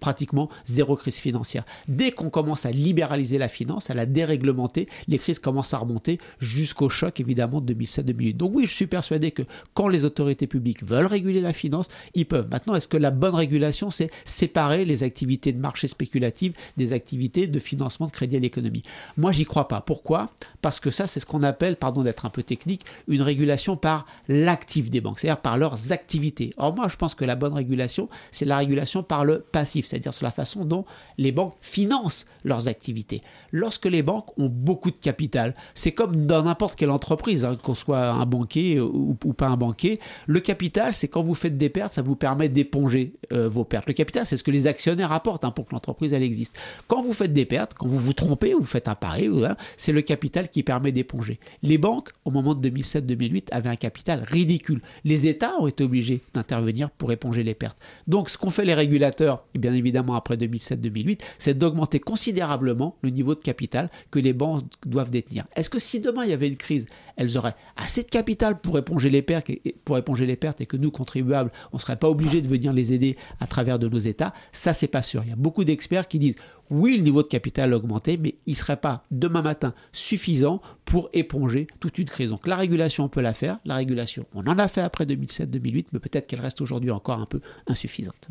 [0.00, 1.64] pratiquement zéro crise financière.
[1.88, 6.18] Dès qu'on commence à libéraliser la finance, à la déréglementer, les crises commencent à remonter
[6.40, 8.36] jusqu'au choc évidemment de 2007-2008.
[8.36, 9.42] Donc oui, je suis persuadé que
[9.74, 12.48] quand les autorités publiques veulent réguler la finance, ils peuvent.
[12.50, 17.46] Maintenant, est-ce que la bonne régulation, c'est séparer les activités de marché spéculative des activités
[17.46, 18.82] de financement de crédit à l'économie?
[19.16, 19.80] Moi, j'y crois pas.
[19.80, 20.30] Pourquoi?
[20.62, 24.06] Parce que ça, c'est ce qu'on appelle, pardon d'être un peu technique, une régulation par
[24.28, 26.52] l'actif des banques, c'est-à-dire par leurs activités.
[26.56, 30.14] Or, moi, je pense que la bonne régulation, c'est la régulation par le passif, c'est-à-dire
[30.14, 30.84] sur la façon dont
[31.18, 33.22] les banques financent leurs activités.
[33.52, 37.74] Lorsque les banques ont beaucoup de capital, c'est comme dans n'importe quelle entreprise, hein, qu'on
[37.74, 41.68] soit un banquier ou, ou pas un banquier, le capital, c'est quand vous faites des
[41.68, 43.86] pertes, ça vous permet d'éponger euh, vos pertes.
[43.86, 46.56] Le capital, c'est ce que les actionnaires apportent hein, pour que l'entreprise elle existe.
[46.86, 49.92] Quand vous faites des pertes, quand vous vous trompez, vous faites un pari, hein, c'est
[49.92, 51.38] le capital qui permet d'éponger.
[51.62, 54.80] Les banques, au moment de 2007-2008, avaient un capital ridicule.
[55.04, 57.78] Les États ont été obligés d'intervenir pour éponger les pertes.
[58.06, 63.34] Donc, ce qu'ont fait les régulateurs, bien évidemment après 2007-2008, c'est d'augmenter considérablement le niveau
[63.34, 65.44] de capital que les banques doivent détenir.
[65.54, 68.78] Est-ce que si demain il y avait une crise, elles auraient assez de capital pour
[68.78, 71.96] éponger les pertes et, pour éponger les pertes et que nous, contribuables, on ne serait
[71.96, 74.32] pas obligés de venir les aider à travers de nos États?
[74.52, 75.22] Ça, c'est pas sûr.
[75.24, 76.36] Il y a beaucoup d'experts qui disent
[76.70, 80.60] oui, le niveau de capital a augmenté, mais il ne serait pas demain matin suffisant
[80.84, 82.30] pour éponger toute une crise.
[82.30, 83.58] Donc la régulation, on peut la faire.
[83.64, 87.26] La régulation, on en a fait après 2007-2008, mais peut-être qu'elle reste aujourd'hui encore un
[87.26, 88.28] peu insuffisante.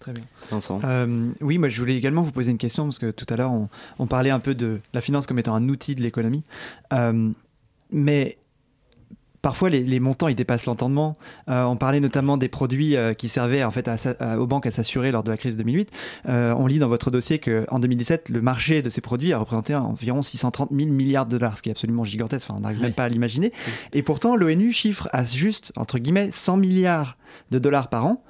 [0.00, 0.24] Très bien.
[0.50, 0.80] Vincent.
[0.84, 3.52] Euh, oui, moi je voulais également vous poser une question parce que tout à l'heure
[3.52, 6.44] on, on parlait un peu de la finance comme étant un outil de l'économie.
[6.92, 7.30] Euh,
[7.90, 8.38] mais
[9.40, 11.16] parfois les, les montants ils dépassent l'entendement.
[11.48, 14.46] Euh, on parlait notamment des produits euh, qui servaient en fait à, sa- à- aux
[14.46, 15.90] banques à s'assurer lors de la crise de 2008.
[16.28, 19.38] Euh, on lit dans votre dossier que en 2017 le marché de ces produits a
[19.38, 22.48] représenté environ 630 000 milliards de dollars, ce qui est absolument gigantesque.
[22.50, 23.52] Enfin, on n'arrive même pas à l'imaginer.
[23.92, 27.16] Et pourtant l'ONU chiffre à juste entre guillemets 100 milliards
[27.50, 28.22] de dollars par an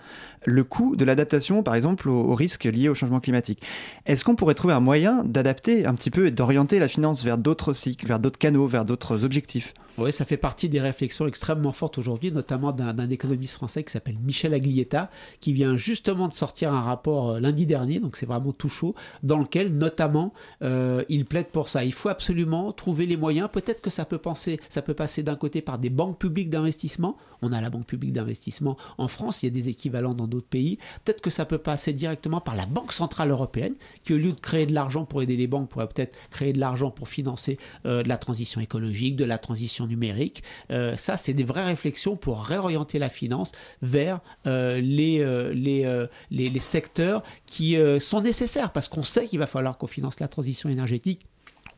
[0.45, 3.63] le coût de l'adaptation, par exemple, aux, risques liés au changement climatique.
[4.07, 7.39] Est-ce qu'on pourrait trouver un moyen d'adapter un petit peu et d'orienter la finance vers
[7.39, 9.75] d'autres cycles, vers d'autres canaux, vers d'autres objectifs?
[9.97, 13.93] Oui, ça fait partie des réflexions extrêmement fortes aujourd'hui, notamment d'un d'un économiste français qui
[13.93, 18.27] s'appelle Michel Aglietta, qui vient justement de sortir un rapport euh, lundi dernier, donc c'est
[18.27, 21.85] vraiment tout chaud, dans lequel notamment euh, il plaide pour ça.
[21.85, 23.49] Il faut absolument trouver les moyens.
[23.53, 27.17] Peut-être que ça peut penser, ça peut passer d'un côté par des banques publiques d'investissement.
[27.41, 30.79] On a la banque publique d'investissement en France, il y a des équivalents dans pays.
[31.05, 34.41] Peut-être que ça peut passer directement par la Banque centrale européenne, qui au lieu de
[34.41, 38.03] créer de l'argent pour aider les banques, pourrait peut-être créer de l'argent pour financer euh,
[38.03, 40.43] de la transition écologique, de la transition numérique.
[40.71, 47.77] Euh, ça, c'est des vraies réflexions pour réorienter la finance vers euh, les, secteurs qui
[48.01, 51.27] sont nécessaires, parce qu'on sait qu'il va falloir qu'on finance la transition énergétique.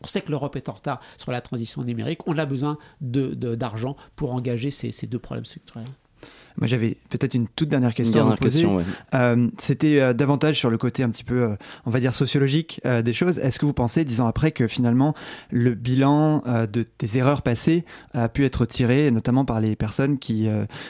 [0.02, 2.20] On sait que l'Europe est en retard sur la transition numérique.
[2.26, 5.86] On a besoin d'argent pour engager ces deux problèmes structurels.
[6.58, 8.60] Moi, j'avais peut-être une toute dernière question dernière à vous poser.
[8.62, 8.84] question, ouais.
[9.14, 12.80] Euh, C'était euh, davantage sur le côté un petit peu, euh, on va dire, sociologique
[13.04, 13.38] des choses.
[13.38, 15.14] Est-ce que vous pensez, dix ans après, que finalement,
[15.50, 16.42] le bilan
[16.72, 20.48] de, des erreurs passées a pu être tiré, notamment par les personnes qui,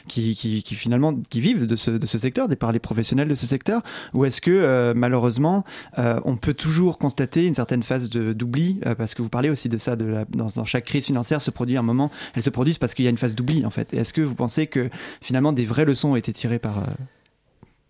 [0.09, 3.35] qui, qui, qui finalement qui vivent de ce, de ce secteur, par les professionnels de
[3.35, 3.83] ce secteur?
[4.15, 5.65] Ou est-ce que, malheureusement,
[5.97, 9.79] on peut toujours constater une certaine phase de- d'oubli Parce que vous parlez aussi de
[9.79, 12.75] ça, de la, dans, dans chaque crise financière se produit un moment, elle se produit
[12.75, 13.93] parce qu'il y a une phase d'oubli, en fait.
[13.95, 14.89] Est-ce que vous pensez que
[15.21, 16.87] finalement, des vraies leçons ont été tirées par, euh,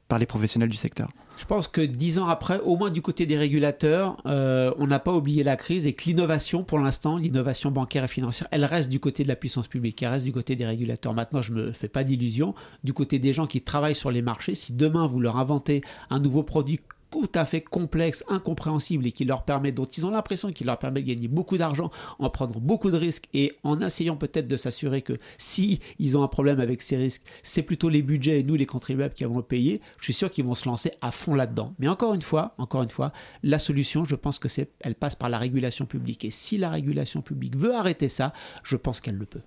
[0.09, 3.27] par les professionnels du secteur Je pense que dix ans après, au moins du côté
[3.27, 7.71] des régulateurs, euh, on n'a pas oublié la crise et que l'innovation, pour l'instant, l'innovation
[7.71, 10.57] bancaire et financière, elle reste du côté de la puissance publique, elle reste du côté
[10.57, 11.13] des régulateurs.
[11.13, 12.55] Maintenant, je me fais pas d'illusions.
[12.85, 16.21] Du côté des gens qui travaillent sur les marchés, si demain vous leur inventez un
[16.21, 20.53] nouveau produit tout à fait complexe, incompréhensible et qui leur permet, dont ils ont l'impression
[20.53, 24.17] qu'il leur permet de gagner beaucoup d'argent en prenant beaucoup de risques et en essayant
[24.17, 28.03] peut-être de s'assurer que si ils ont un problème avec ces risques, c'est plutôt les
[28.03, 29.81] budgets et nous les contribuables qui vont le payer.
[29.99, 31.75] Je suis sûr qu'ils vont se lancer à fond là-dedans.
[31.79, 35.15] Mais encore une fois, encore une fois, la solution, je pense que c'est, elle passe
[35.15, 36.25] par la régulation publique.
[36.25, 39.43] Et si la régulation publique veut arrêter ça, je pense qu'elle le peut.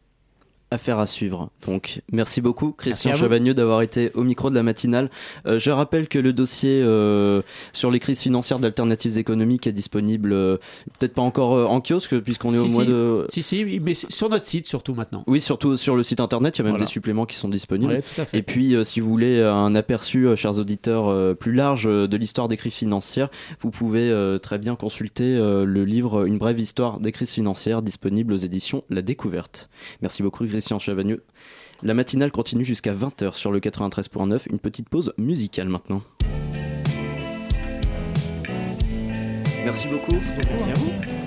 [0.72, 1.50] Affaire à suivre.
[1.66, 3.18] Donc, merci beaucoup, Christian vous.
[3.18, 5.10] Chavagneux, d'avoir été au micro de la matinale.
[5.48, 7.42] Euh, je rappelle que le dossier euh,
[7.74, 10.58] sur les crises financières d'alternatives économiques est disponible, euh,
[11.00, 13.26] peut-être pas encore en kiosque, puisqu'on est au Si, mois de.
[13.30, 15.24] Si, si, mais sur notre site surtout maintenant.
[15.26, 16.86] Oui, surtout sur le site internet, il y a même Voilà.
[16.86, 17.92] des suppléments qui sont disponibles.
[17.92, 18.38] Ouais, tout à fait.
[18.38, 22.76] Et puis, si vous voulez un aperçu, chers auditeurs, plus large de l'histoire des crises
[22.76, 23.30] financières,
[23.60, 28.38] vous pouvez très bien consulter le livre Une brève histoire des crises financières, disponible aux
[28.38, 29.68] éditions La Découverte.
[30.04, 30.59] Merci beaucoup, Christian
[31.84, 34.42] La matinale continue jusqu'à 20h sur le 93.9.
[34.50, 36.02] Une petite pause musicale maintenant.
[39.64, 40.16] Merci beaucoup.
[40.52, 41.19] Merci à vous.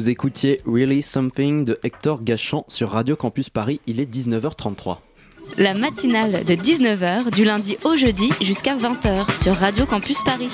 [0.00, 4.96] Vous écoutiez Really Something de Hector Gachan sur Radio Campus Paris, il est 19h33.
[5.58, 10.48] La matinale de 19h du lundi au jeudi jusqu'à 20h sur Radio Campus Paris.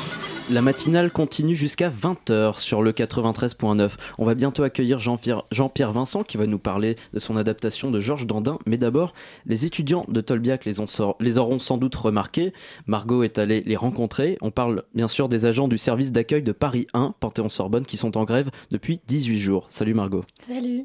[0.48, 3.90] La matinale continue jusqu'à 20h sur le 93.9.
[4.18, 8.28] On va bientôt accueillir Jean-Pierre Vincent qui va nous parler de son adaptation de Georges
[8.28, 8.60] Dandin.
[8.64, 9.12] Mais d'abord,
[9.46, 12.52] les étudiants de Tolbiac les, auront sans doute remarqués.
[12.86, 14.38] Margot est allée les rencontrer.
[14.40, 18.16] On parle bien sûr des agents du service d'accueil de Paris 1, Panthéon-Sorbonne, qui sont
[18.16, 19.66] en grève depuis 18 jours.
[19.68, 20.24] Salut Margot.
[20.46, 20.84] Salut.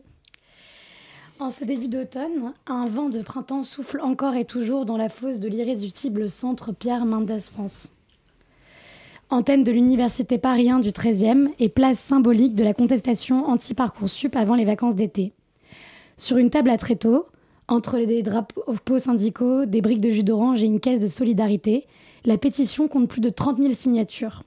[1.39, 5.39] En ce début d'automne, un vent de printemps souffle encore et toujours dans la fosse
[5.39, 7.91] de l'irréductible centre Pierre Mendès France.
[9.33, 14.55] Antenne de l'université Paris 1 du 13e et place symbolique de la contestation anti-Parcoursup avant
[14.55, 15.31] les vacances d'été.
[16.17, 17.27] Sur une table à tréteaux,
[17.69, 21.87] entre les drapeaux syndicaux, des briques de jus d'orange et une caisse de solidarité,
[22.25, 24.43] la pétition compte plus de 30 000 signatures.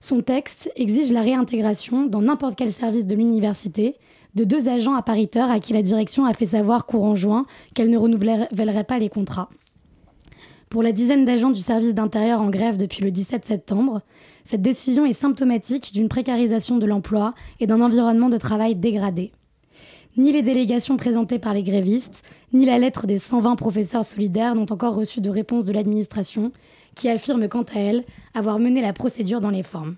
[0.00, 3.94] Son texte exige la réintégration dans n'importe quel service de l'université
[4.36, 7.98] de deux agents appariteurs à qui la direction a fait savoir courant juin qu'elle ne
[7.98, 9.50] renouvellerait pas les contrats.
[10.74, 14.02] Pour la dizaine d'agents du service d'intérieur en grève depuis le 17 septembre,
[14.42, 19.30] cette décision est symptomatique d'une précarisation de l'emploi et d'un environnement de travail dégradé.
[20.16, 24.66] Ni les délégations présentées par les grévistes, ni la lettre des 120 professeurs solidaires n'ont
[24.72, 26.50] encore reçu de réponse de l'administration,
[26.96, 29.94] qui affirme quant à elle avoir mené la procédure dans les formes.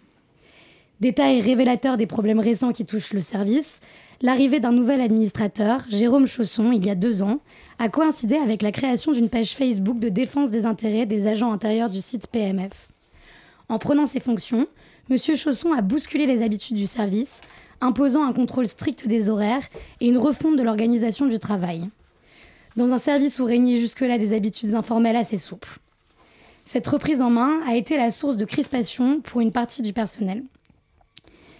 [1.01, 3.81] Détail révélateur des problèmes récents qui touchent le service,
[4.23, 7.41] l'arrivée d'un nouvel administrateur, Jérôme Chausson, il y a deux ans,
[7.79, 11.91] a coïncidé avec la création d'une page Facebook de défense des intérêts des agents intérieurs
[11.91, 12.89] du site PMF.
[13.69, 14.67] En prenant ses fonctions,
[15.11, 15.19] M.
[15.19, 17.41] Chausson a bousculé les habitudes du service,
[17.81, 19.67] imposant un contrôle strict des horaires
[20.01, 21.89] et une refonte de l'organisation du travail.
[22.77, 25.79] Dans un service où régnaient jusque-là des habitudes informelles assez souples.
[26.65, 30.43] Cette reprise en main a été la source de crispation pour une partie du personnel.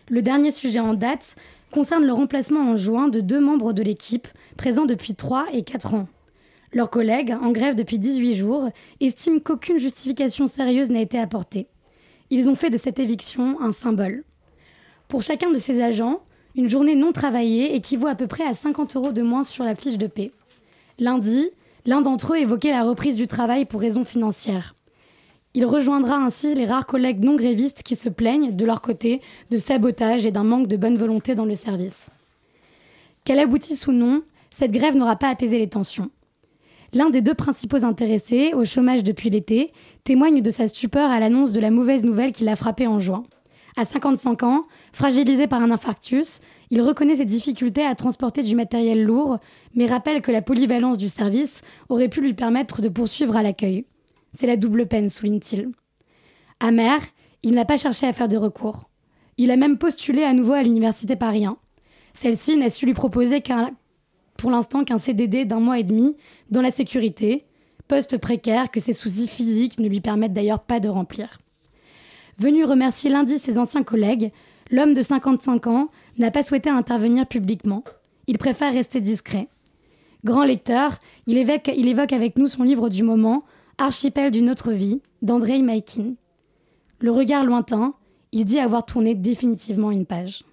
[0.09, 1.37] Le dernier sujet en date
[1.77, 5.93] concerne le remplacement en juin de deux membres de l'équipe, présents depuis 3 et 4
[5.93, 6.09] ans.
[6.73, 8.71] Leurs collègues, en grève depuis 18 jours,
[9.03, 11.67] estiment qu'aucune justification sérieuse n'a été apportée.
[12.31, 14.25] Ils ont fait de cette éviction un symbole.
[15.09, 16.21] Pour chacun de ces agents,
[16.55, 19.75] une journée non travaillée équivaut à peu près à 50 euros de moins sur la
[19.75, 20.33] fiche de paie.
[20.99, 21.51] Lundi,
[21.85, 24.76] l'un d'entre eux évoquait la reprise du travail pour raisons financières.
[25.57, 29.57] Il rejoindra ainsi les rares collègues non grévistes qui se plaignent, de leur côté, de
[29.57, 32.11] sabotage et d'un manque de bonne volonté dans le service.
[33.25, 36.11] Qu'elle aboutisse ou non, cette grève n'aura pas apaisé les tensions.
[36.93, 39.73] L'un des deux principaux intéressés, au chômage depuis l'été,
[40.05, 43.23] témoigne de sa stupeur à l'annonce de la mauvaise nouvelle qui l'a frappé en juin.
[43.79, 49.03] À 55 ans, fragilisé par un infarctus, il reconnaît ses difficultés à transporter du matériel
[49.03, 49.39] lourd,
[49.75, 53.87] mais rappelle que la polyvalence du service aurait pu lui permettre de poursuivre à l'accueil.
[54.39, 55.71] C'est la double peine, souligne-t-il.
[56.61, 57.01] Amer,
[57.43, 58.91] il n'a pas cherché à faire de recours.
[59.39, 61.57] Il a même postulé à nouveau à l'université Paris 1.
[62.13, 63.71] Celle-ci n'a su lui proposer qu'un,
[64.37, 66.17] pour l'instant qu'un CDD d'un mois et demi
[66.51, 67.47] dans la sécurité,
[67.89, 71.39] poste précaire que ses soucis physiques ne lui permettent d'ailleurs pas de remplir.
[72.37, 74.33] Venu remercier lundi ses anciens collègues,
[74.71, 77.85] l'homme de 55 ans n'a pas souhaité intervenir publiquement.
[78.27, 79.49] Il préfère rester discret.
[80.25, 83.45] Grand lecteur, il évoque avec nous son livre du moment,
[83.79, 86.15] Archipel d'une autre vie, d'Andrei Maikin.
[86.99, 87.95] Le regard lointain,
[88.33, 90.45] il dit avoir tourné définitivement une page.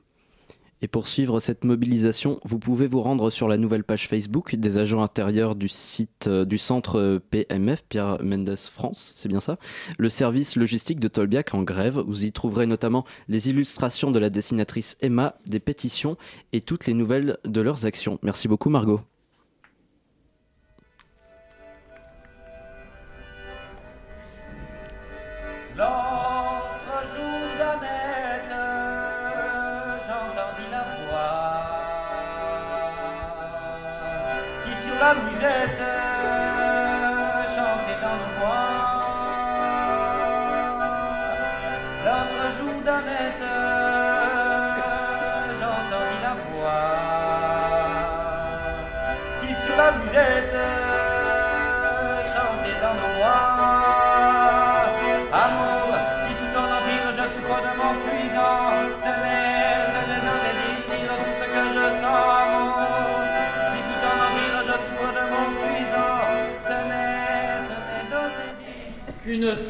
[0.82, 4.78] Et pour suivre cette mobilisation, vous pouvez vous rendre sur la nouvelle page Facebook des
[4.78, 9.58] agents intérieurs du site euh, du centre euh, PMF, Pierre Mendes France, c'est bien ça?
[9.98, 12.04] Le service logistique de Tolbiac en grève.
[12.06, 16.18] Vous y trouverez notamment les illustrations de la dessinatrice Emma, des pétitions
[16.52, 18.20] et toutes les nouvelles de leurs actions.
[18.22, 19.00] Merci beaucoup Margot.
[25.76, 26.33] L'autre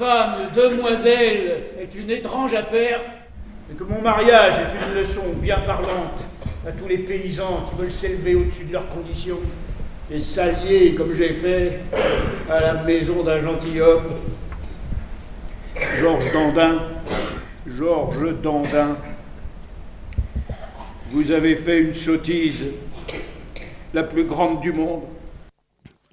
[0.04, 2.99] femme, demoiselle, est une étrange affaire,
[3.72, 6.20] et que mon mariage est une leçon bien parlante
[6.68, 9.39] à tous les paysans qui veulent s'élever au-dessus de leurs conditions
[10.12, 11.80] et s'allier, comme j'ai fait,
[12.49, 14.16] à la maison d'un gentilhomme.
[15.99, 16.80] Georges Dandin,
[17.66, 18.97] Georges Dandin,
[21.12, 22.66] vous avez fait une sottise,
[23.93, 25.04] la plus grande du monde.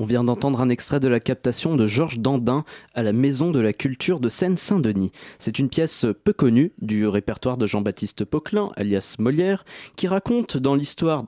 [0.01, 3.61] On vient d'entendre un extrait de la captation de Georges Dandin à la Maison de
[3.61, 5.13] la Culture de Seine-Saint-Denis.
[5.39, 11.27] C'est une pièce peu connue du répertoire de Jean-Baptiste Poquelin, alias Molière, qui raconte l'histoire,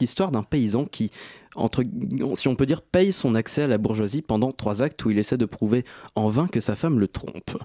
[0.00, 1.10] l'histoire d'un paysan qui,
[2.34, 5.18] si on peut dire, paye son accès à la bourgeoisie pendant trois actes où il
[5.18, 5.84] essaie de prouver
[6.14, 7.60] en vain que sa femme le trompe.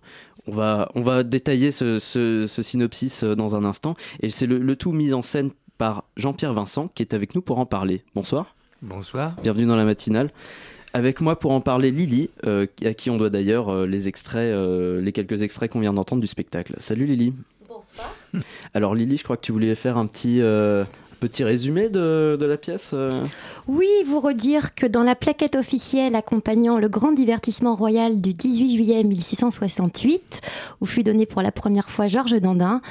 [0.47, 5.21] On va, détailler ce, synopsis euh, dans un instant, et c'est le tout mis en
[5.21, 8.03] scène par Jean-Pierre Vincent qui est avec nous pour en parler.
[8.15, 8.55] Bonsoir.
[8.81, 9.35] Bonsoir.
[9.43, 10.31] Bienvenue dans la matinale.
[10.93, 14.51] Avec moi pour en parler Lily, euh, à qui on doit d'ailleurs euh, les extraits,
[14.51, 16.75] euh, les quelques extraits qu'on vient d'entendre du spectacle.
[16.79, 17.33] Salut Lily.
[17.67, 18.13] Bonsoir.
[18.73, 20.83] Alors Lily, je crois que tu voulais faire un petit, euh,
[21.21, 22.91] petit résumé de, de la pièce.
[22.93, 23.23] euh.
[23.67, 28.75] Oui, vous redire que dans la plaquette officielle accompagnant le grand divertissement royal du 18
[28.75, 30.41] juillet 1668,
[30.81, 32.81] où fut donné pour la première fois Georges Dandin,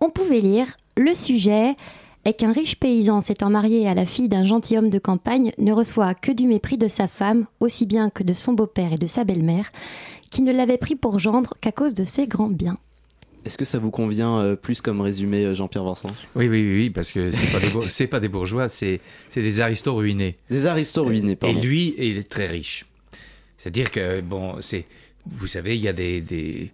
[0.00, 1.74] on pouvait lire le sujet
[2.28, 6.14] est qu'un riche paysan s'étant marié à la fille d'un gentilhomme de campagne ne reçoit
[6.14, 9.24] que du mépris de sa femme, aussi bien que de son beau-père et de sa
[9.24, 9.70] belle-mère,
[10.30, 12.78] qui ne l'avaient pris pour gendre qu'à cause de ses grands biens.
[13.44, 16.08] Est-ce que ça vous convient euh, plus comme résumé, euh, Jean-Pierre Vincent?
[16.34, 19.00] Oui, oui, oui, oui, parce que c'est pas des, pas des bourgeois, c'est
[19.30, 20.36] c'est des aristos ruinés.
[20.50, 21.58] Des aristos ruinés, pardon.
[21.58, 22.84] Et lui, il est très riche.
[23.56, 24.84] C'est-à-dire que, bon, c'est.
[25.30, 26.72] Vous savez, il y a des, des,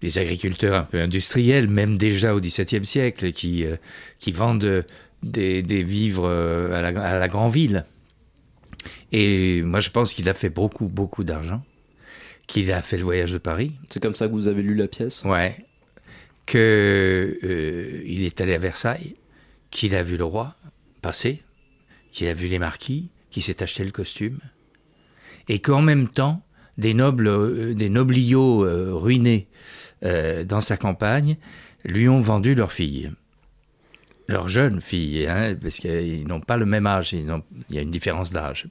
[0.00, 3.76] des agriculteurs un peu industriels, même déjà au XVIIe siècle, qui, euh,
[4.18, 4.84] qui vendent
[5.22, 7.84] des, des vivres euh, à la, à la grande ville.
[9.12, 11.64] Et moi, je pense qu'il a fait beaucoup, beaucoup d'argent,
[12.46, 13.72] qu'il a fait le voyage de Paris.
[13.88, 15.22] C'est comme ça que vous avez lu la pièce?
[15.24, 15.56] Ouais.
[16.44, 19.16] Que euh, il est allé à Versailles,
[19.70, 20.56] qu'il a vu le roi
[21.00, 21.42] passer,
[22.12, 24.38] qu'il a vu les marquis, qu'il s'est acheté le costume,
[25.48, 26.43] et qu'en même temps,
[26.78, 29.48] des nobles, euh, des nobliaux euh, ruinés
[30.04, 31.36] euh, dans sa campagne
[31.84, 33.10] lui ont vendu leur fille.
[34.28, 37.30] Leur jeune fille, hein, parce qu'ils n'ont pas le même âge, ils
[37.68, 38.68] il y a une différence d'âge.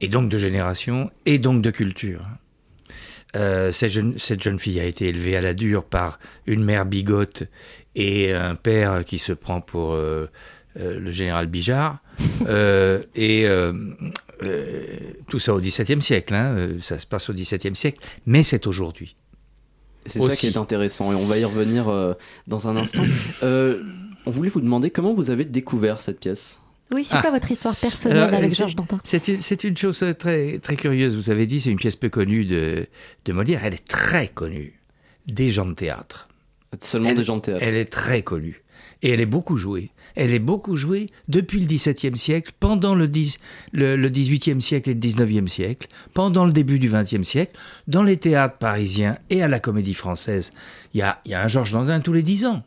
[0.00, 2.26] Et donc de génération, et donc de culture.
[3.36, 6.86] Euh, cette, jeune, cette jeune fille a été élevée à la dure par une mère
[6.86, 7.44] bigote
[7.94, 10.30] et un père qui se prend pour euh,
[10.78, 11.98] euh, le général Bijard.
[13.14, 13.46] Et
[14.42, 14.84] euh,
[15.28, 18.66] tout ça au XVIIe siècle, hein, euh, ça se passe au XVIIe siècle, mais c'est
[18.66, 19.16] aujourd'hui.
[20.06, 22.14] C'est ça qui est intéressant et on va y revenir euh,
[22.46, 23.02] dans un instant.
[23.42, 23.82] Euh,
[24.24, 26.60] on voulait vous demander comment vous avez découvert cette pièce.
[26.92, 27.22] Oui, c'est Ah.
[27.22, 29.00] quoi votre histoire personnelle Alors, avec Georges Dantin?
[29.02, 31.16] C'est une, c'est une chose très, très curieuse.
[31.16, 32.86] Vous avez dit, c'est une pièce peu connue de,
[33.24, 33.64] de Molière.
[33.64, 34.80] Elle est très connue
[35.26, 36.28] des gens de théâtre.
[36.80, 37.64] Seulement Elle- des gens de théâtre.
[37.66, 38.62] Elle est très connue.
[39.02, 39.90] Et elle est beaucoup jouée.
[40.14, 43.38] Elle est beaucoup jouée depuis le XVIIe siècle, pendant le, 10
[43.72, 48.02] le, le XVIIIe siècle et le XIXe siècle, pendant le début du XXe siècle, dans
[48.02, 50.52] les théâtres parisiens et à la Comédie Française.
[50.94, 52.62] Il y a, il y a un Georges Dandin tous les dix ans.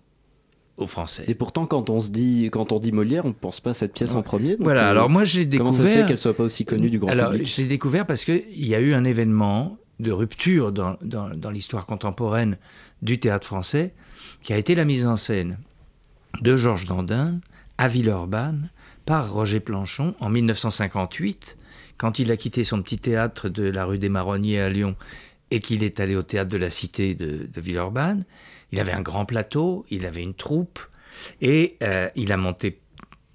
[0.78, 1.26] aux Français.
[1.28, 3.74] Et pourtant, quand on se dit, quand on dit Molière, on ne pense pas à
[3.74, 4.56] cette pièce en premier.
[4.60, 5.72] Voilà, euh, alors moi j'ai découvert.
[5.74, 7.68] Comment ça se fait qu'elle soit pas aussi connue du grand Alors, public je l'ai
[7.68, 12.58] découvert parce qu'il y a eu un événement de rupture dans, dans, dans l'histoire contemporaine
[13.02, 13.94] du théâtre français
[14.42, 15.58] qui a été la mise en scène
[16.42, 17.40] de Georges Dandin
[17.78, 18.70] à Villeurbanne
[19.06, 21.58] par Roger Planchon en 1958,
[21.98, 24.96] quand il a quitté son petit théâtre de la rue des Marronniers à Lyon
[25.52, 28.26] et qu'il est allé au théâtre de la Cité de, Villeurbanne.
[28.72, 30.80] Il avait un grand plateau, il avait une troupe
[31.42, 32.80] et euh, il a monté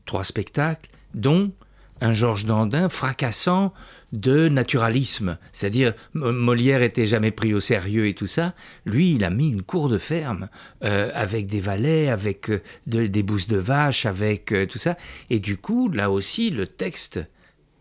[0.06, 1.52] trois spectacles, dont
[2.00, 3.72] un Georges Dandin fracassant
[4.12, 5.38] de naturalisme.
[5.52, 8.54] C'est-à-dire, Mo- Molière était jamais pris au sérieux et tout ça.
[8.84, 10.48] Lui, il a mis une cour de ferme
[10.84, 14.96] euh, avec des valets, avec euh, de- des bousses de vache, avec euh, tout ça.
[15.30, 17.20] Et du coup, là aussi, le texte,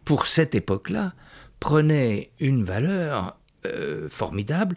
[0.06, 1.14] pour cette époque-là,
[1.60, 3.38] prenait une valeur
[4.10, 4.76] formidable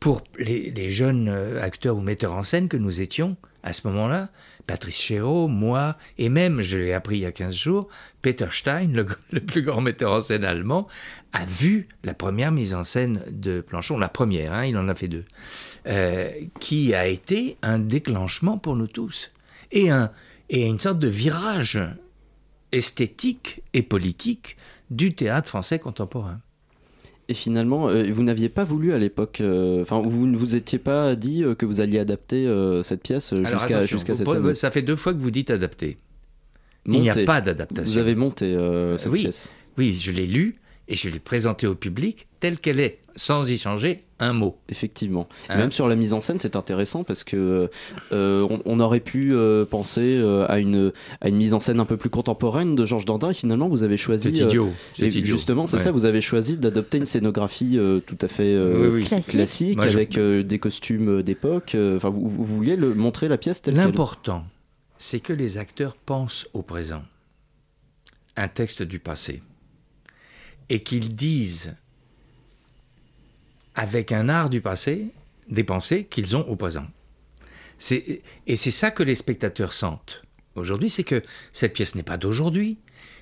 [0.00, 4.30] pour les, jeunes euh, acteurs ou metteurs en scène que nous étions à ce moment-là,
[4.66, 7.88] Patrice Chéreau, moi, et même, je l'ai appris il y a 15 jours,
[8.22, 8.92] Peter Stein,
[9.32, 10.86] le, plus grand metteur en scène allemand,
[11.32, 14.94] a vu la première mise en scène de Planchon, la première, hein, il en a
[14.94, 15.24] fait deux,
[15.86, 16.30] euh,
[16.60, 19.32] qui a été un déclenchement pour nous tous,
[19.72, 19.90] et
[20.50, 21.80] une sorte de virage
[22.72, 24.56] esthétique et politique
[24.90, 26.40] du théâtre français contemporain.
[27.30, 30.78] Et finalement, euh, vous n'aviez pas voulu à l'époque, euh, enfin, vous ne vous étiez
[30.78, 32.50] pas dit euh, que vous alliez adapter
[32.82, 34.54] cette pièce jusqu'à vous cette année.
[34.54, 35.98] ça fait deux fois que vous dites adapter.
[36.86, 37.92] Il n'y a pas d'adaptation.
[37.92, 39.50] Vous avez monté euh, cette oui, pièce.
[39.76, 40.56] oui, je l'ai lue
[40.88, 44.56] et je l'ai présentée au public telle qu'elle est, sans y changer un mot.
[44.68, 45.28] Effectivement.
[45.48, 47.68] Et Hein même sur la mise en scène, c'est intéressant parce que
[48.12, 51.78] euh, on, on aurait pu euh, penser euh, à une à une mise en scène
[51.78, 53.30] un peu plus contemporaine de Georges Dandin.
[53.30, 54.34] Et finalement, vous avez choisi.
[54.36, 55.24] C'est idiot, c'est et idiot.
[55.24, 55.82] Justement, c'est Ouais.
[55.82, 55.92] ça.
[55.92, 59.04] Vous avez choisi d'adopter une scénographie euh, tout à fait euh, Oui, oui.
[59.04, 59.34] Classique.
[59.34, 61.76] classique, Moi, je- avec euh, des costumes d'époque.
[61.96, 63.84] Enfin, vous, vous vouliez le, montrer la pièce telle qu'elle.
[63.84, 64.44] L'important,
[64.96, 67.02] c'est que les acteurs pensent au présent,
[68.36, 69.42] un texte du passé,
[70.70, 71.74] et qu'ils disent,
[73.74, 75.06] avec un art du passé,
[75.48, 76.86] des pensées qu'ils ont au présent.
[77.90, 80.22] Et c'est ça que les spectateurs sentent
[80.56, 82.78] aujourd'hui, c'est que cette pièce n'est pas d'aujourd'hui,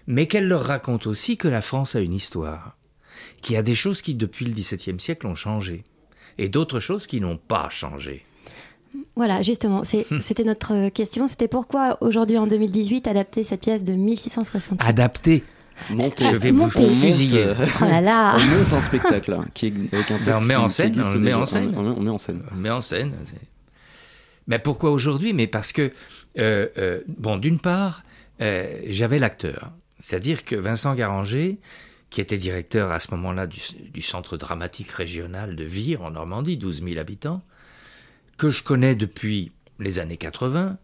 [0.07, 2.77] mais qu'elle leur raconte aussi que la France a une histoire,
[3.43, 5.85] qu'il y a des choses qui, depuis le XVIIe siècle, ont changé,
[6.39, 8.25] et d'autres choses qui n'ont pas changé.
[9.15, 10.21] Voilà, justement, Hmm.
[10.23, 11.29] c'était notre question.
[11.29, 15.45] C'était pourquoi aujourd'hui, en 2018, adapter cette pièce de 1668 Adapté.
[15.91, 16.25] Monter.
[16.31, 16.85] Je vais Monter.
[16.87, 17.53] vous fusiller.
[17.81, 18.37] Oh là là.
[18.37, 20.25] On monte un spectacle hein, qui est avec un texte.
[20.25, 21.75] Ben, on met qui- en scène, on le met en scène.
[21.77, 22.43] On, on met en scène.
[22.51, 23.13] On le met en scène.
[24.49, 25.33] Ben pourquoi aujourd'hui?
[25.33, 25.93] Mais parce que,
[26.39, 28.03] euh, euh, bon, d'une part,
[28.41, 29.73] euh, j'avais l'acteur.
[30.01, 31.59] C'est-à-dire que Vincent Garanger,
[32.11, 33.59] qui était directeur à ce moment-là du,
[33.93, 37.43] du centre dramatique régional de Vire, en Normandie, 12 000 habitants,
[38.37, 39.51] que je connais depuis
[39.81, 40.79] les années 80,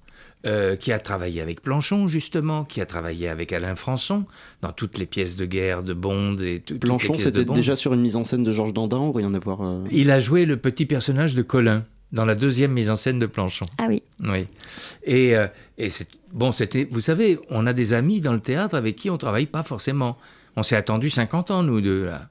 [0.47, 4.25] euh, qui a travaillé avec Planchon, justement, qui a travaillé avec Alain Françon,
[4.61, 7.39] dans toutes les pièces de guerre de Bond et tout- toutes les Planchon, pièces de
[7.41, 9.85] c'était déjà sur une mise en scène de Georges Dandin ou rien à voir euh,
[9.91, 13.27] Il a joué le petit personnage de Colin dans la deuxième mise en scène de
[13.27, 13.65] Planchon.
[13.79, 14.03] Ah oui.
[14.21, 14.47] Oui.
[15.05, 15.47] Et, euh,
[15.79, 16.87] et c'est bon, c'était.
[16.91, 20.19] Vous savez, on a des amis dans le théâtre avec qui on travaille pas forcément.
[20.57, 22.29] On s'est attendu 50 ans nous deux là.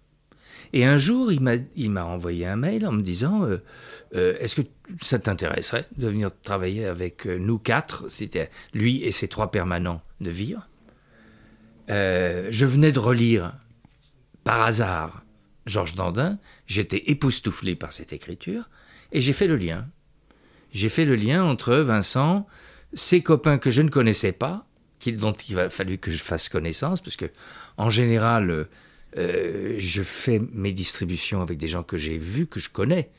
[0.74, 3.58] Et un jour, il m'a il m'a envoyé un mail en me disant euh,
[4.16, 4.68] euh, Est-ce que
[5.02, 10.02] ça t'intéresserait de venir travailler avec euh, nous quatre C'était lui et ses trois permanents
[10.20, 10.70] de Vire.
[11.90, 13.54] Euh, je venais de relire
[14.44, 15.24] par hasard
[15.66, 16.40] Georges Dandin.
[16.68, 18.70] J'étais époustouflé par cette écriture
[19.12, 19.88] et j'ai fait le lien.
[20.72, 22.48] J'ai fait le lien entre Vincent,
[22.94, 24.68] ses copains que je ne connaissais pas,
[25.06, 27.26] dont il a fallu que je fasse connaissance, parce que
[27.76, 28.68] en général,
[29.18, 33.12] je fais mes distributions avec des gens que j'ai vus, que je connais.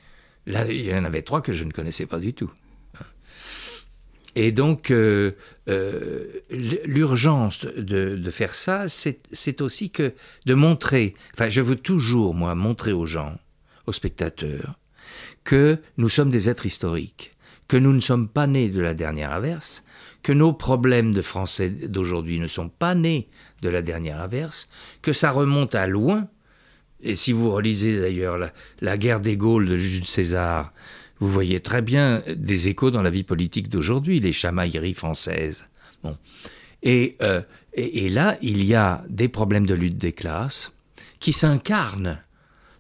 [0.46, 2.50] Là, il y en avait trois que je ne connaissais pas du tout.
[4.34, 5.32] Et donc, euh,
[5.68, 6.24] euh,
[6.86, 10.14] l'urgence de, faire ça, c'est c'est aussi que
[10.46, 13.38] de montrer, enfin, je veux toujours, moi, montrer aux gens,
[13.86, 14.78] aux spectateurs,
[15.44, 17.36] que nous sommes des êtres historiques,
[17.68, 19.84] que nous ne sommes pas nés de la dernière averse,
[20.22, 23.28] que nos problèmes de français d'aujourd'hui ne sont pas nés
[23.60, 24.68] de la dernière averse,
[25.02, 26.28] que ça remonte à loin.
[27.02, 28.38] Et si vous relisez d'ailleurs
[28.80, 30.72] la, guerre des Gaules de Jules César,
[31.18, 35.68] vous voyez très bien des échos dans la vie politique d'aujourd'hui, les chamailleries françaises.
[36.02, 36.16] Bon.
[36.82, 37.42] Et, euh,
[37.74, 40.74] et, et là, il y a des problèmes de lutte des classes
[41.20, 42.18] qui s'incarnent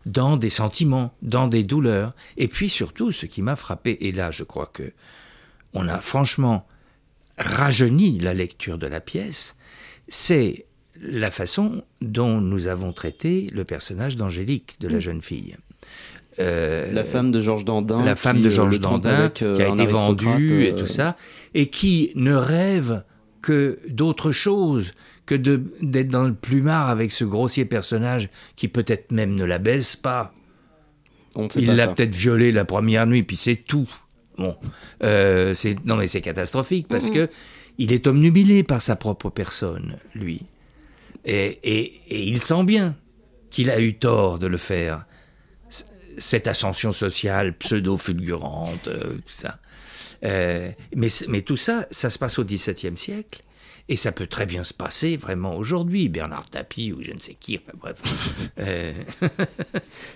[0.06, 2.12] dans des sentiments, dans des douleurs.
[2.36, 4.92] Et puis surtout, ce qui m'a frappé, et là je crois que
[5.74, 6.66] on a franchement
[7.38, 9.56] rajeuni la lecture de la pièce,
[10.08, 10.66] c'est
[11.02, 15.56] la façon dont nous avons traité le personnage d'Angélique, de la jeune fille.
[16.38, 18.04] euh, La femme de Georges Dandin.
[18.04, 20.76] la femme qui, de euh, Georges Dandin, avec, euh, qui a été vendue et euh,
[20.76, 21.16] tout ça,
[21.54, 23.02] et qui ne rêve
[23.42, 24.92] que d'autre chose
[25.26, 29.96] que d'être dans le plumard avec ce grossier personnage qui peut-être même ne la baise
[29.96, 30.32] pas.
[31.56, 33.88] Il l'a peut-être violée la première nuit, puis c'est tout.
[34.38, 34.56] Bon,
[35.02, 37.14] Euh, c'est non mais c'est catastrophique parce Mhm.
[37.14, 37.28] que
[37.78, 40.42] il est omnubilé par sa propre personne, lui,
[41.24, 42.96] et, et- et il sent bien
[43.50, 45.04] qu'il a eu tort de le faire.
[46.18, 49.58] Cette ascension sociale pseudo-fulgurante, euh, tout ça.
[50.24, 53.42] Euh, mais, tout ça, ça se passe au XVIIe siècle.
[53.88, 56.08] Et ça peut très bien se passer vraiment aujourd'hui.
[56.08, 57.58] Bernard Tapie ou je ne sais qui.
[57.58, 57.96] Enfin bref.
[58.58, 58.92] Euh,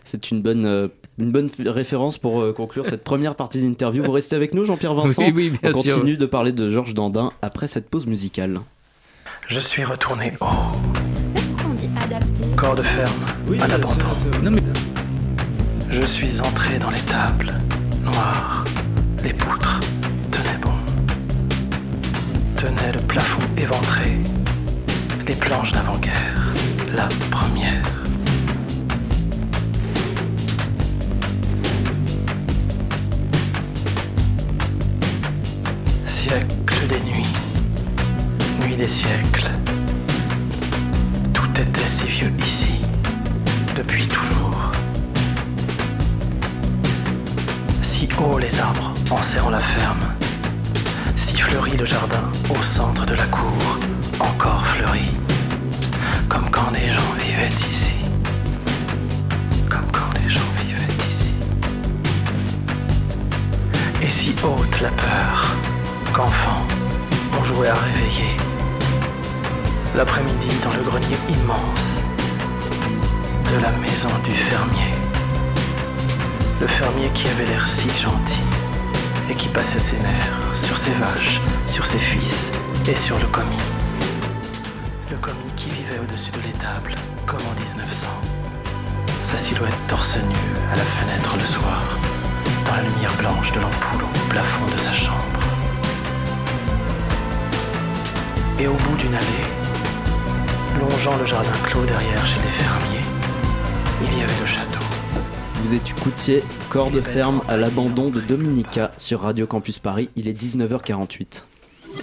[0.04, 4.04] C'est une bonne, une bonne référence pour conclure cette première partie d'interview.
[4.04, 5.94] Vous restez avec nous, Jean-Pierre Vincent Oui, oui, bien On sûr.
[5.94, 8.60] continue de parler de Georges Dandin après cette pause musicale.
[9.48, 12.56] Je suis retourné au On dit adapté.
[12.56, 13.12] corps de ferme,
[13.60, 14.06] à l'abandon.
[15.88, 17.52] Je suis entré dans les tables
[18.02, 18.64] noires.
[19.22, 19.80] Les poutres
[20.30, 20.74] tenaient bon.
[22.56, 24.18] Tenaient le plafond éventré.
[25.26, 26.54] Les planches d'avant-guerre.
[26.94, 27.82] La première.
[38.86, 39.50] Des siècles.
[41.32, 42.80] Tout était si vieux ici,
[43.74, 44.70] depuis toujours.
[47.82, 50.06] Si haut les arbres enserrant la ferme,
[51.16, 53.64] si fleuri le jardin au centre de la cour,
[54.20, 55.08] encore fleuri,
[56.28, 57.96] comme quand des gens vivaient ici.
[59.68, 61.34] Comme quand des gens vivaient ici.
[64.02, 65.56] Et si haute la peur,
[66.12, 66.62] qu'enfant,
[67.40, 68.45] on jouait à réveiller.
[69.96, 71.96] L'après-midi dans le grenier immense
[73.50, 74.92] de la maison du fermier.
[76.60, 78.42] Le fermier qui avait l'air si gentil
[79.30, 82.50] et qui passait ses nerfs sur ses vaches, sur ses fils
[82.86, 83.56] et sur le commis.
[85.10, 86.94] Le commis qui vivait au-dessus de l'étable,
[87.24, 88.06] comme en 1900.
[89.22, 91.82] Sa silhouette torse nu à la fenêtre le soir,
[92.66, 95.40] dans la lumière blanche de l'ampoule au plafond de sa chambre.
[98.58, 99.65] Et au bout d'une allée,
[100.78, 103.04] longeant le jardin clos derrière chez les fermiers,
[104.02, 104.80] il y avait le château.
[105.62, 110.08] Vous écoutiez Corps de ferme à l'abandon de Dominica sur Radio Campus Paris.
[110.16, 111.44] Il est 19h48.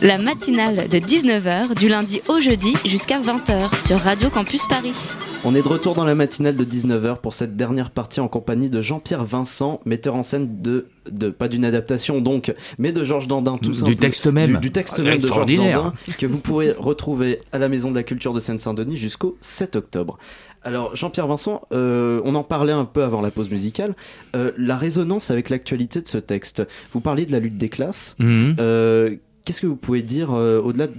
[0.02, 4.96] La matinale de 19h du lundi au jeudi jusqu'à 20h sur Radio Campus Paris.
[5.46, 8.70] On est de retour dans la matinale de 19h pour cette dernière partie en compagnie
[8.70, 13.28] de Jean-Pierre Vincent, metteur en scène de, de pas d'une adaptation donc, mais de Georges
[13.28, 14.00] Dandin tout Du simplement.
[14.00, 14.54] texte même.
[14.54, 15.54] Du, du texte même de Georges.
[15.54, 19.76] Dandin que vous pourrez retrouver à la Maison de la Culture de Seine-Saint-Denis jusqu'au 7
[19.76, 20.18] octobre.
[20.64, 23.96] Alors Jean-Pierre Vincent, euh, on en parlait un peu avant la pause musicale,
[24.38, 26.64] euh, la résonance avec l'actualité de ce texte.
[26.94, 28.16] Vous parliez de la lutte des classes.
[28.18, 28.56] Mhm.
[28.62, 30.94] Euh, Qu'est-ce que vous pouvez dire euh, au-delà de...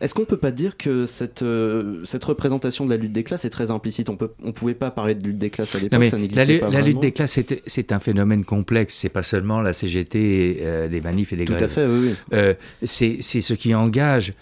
[0.00, 3.44] Est-ce qu'on peut pas dire que cette, euh, cette représentation de la lutte des classes
[3.44, 4.08] est très implicite?
[4.10, 6.58] On peut, on pouvait pas parler de lutte des classes à l'époque, ça la, n'existait
[6.58, 8.96] pas la lutte des classes, c'est- un phénomène complexe.
[8.96, 11.70] C'est pas seulement la CGT, euh, des manifs et des Tout à grèves.
[11.70, 12.14] fait, oui, oui.
[12.32, 14.32] Euh, c'est c'est ce qui engage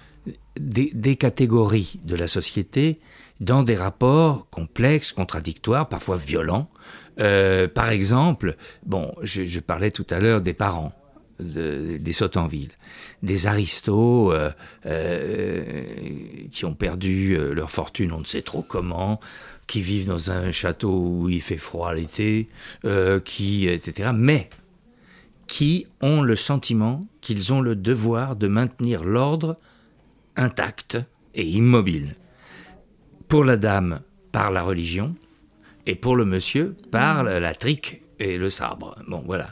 [0.58, 3.00] des, des catégories de la société
[3.40, 6.70] dans des rapports complexes, contradictoires, parfois violents.
[7.20, 10.92] Euh, par exemple, bon, je, je parlais tout à l'heure des parents.
[11.42, 12.70] De- des Sautanville,
[13.22, 14.50] des aristos euh,
[14.86, 15.84] euh,
[16.50, 19.20] qui ont perdu euh, leur fortune, on ne sait trop comment,
[19.66, 22.46] qui vivent dans un château où il fait froid l'été,
[23.24, 24.10] qui etc.
[24.14, 24.50] Mais
[25.46, 29.56] qui ont le sentiment qu'ils ont le devoir de maintenir l'ordre
[30.36, 30.98] intact
[31.34, 32.16] et immobile.
[33.28, 34.00] Pour la dame,
[34.32, 35.14] par la religion,
[35.86, 38.96] et pour le monsieur, par la, la trique et le sabre.
[39.08, 39.50] Bon, voilà.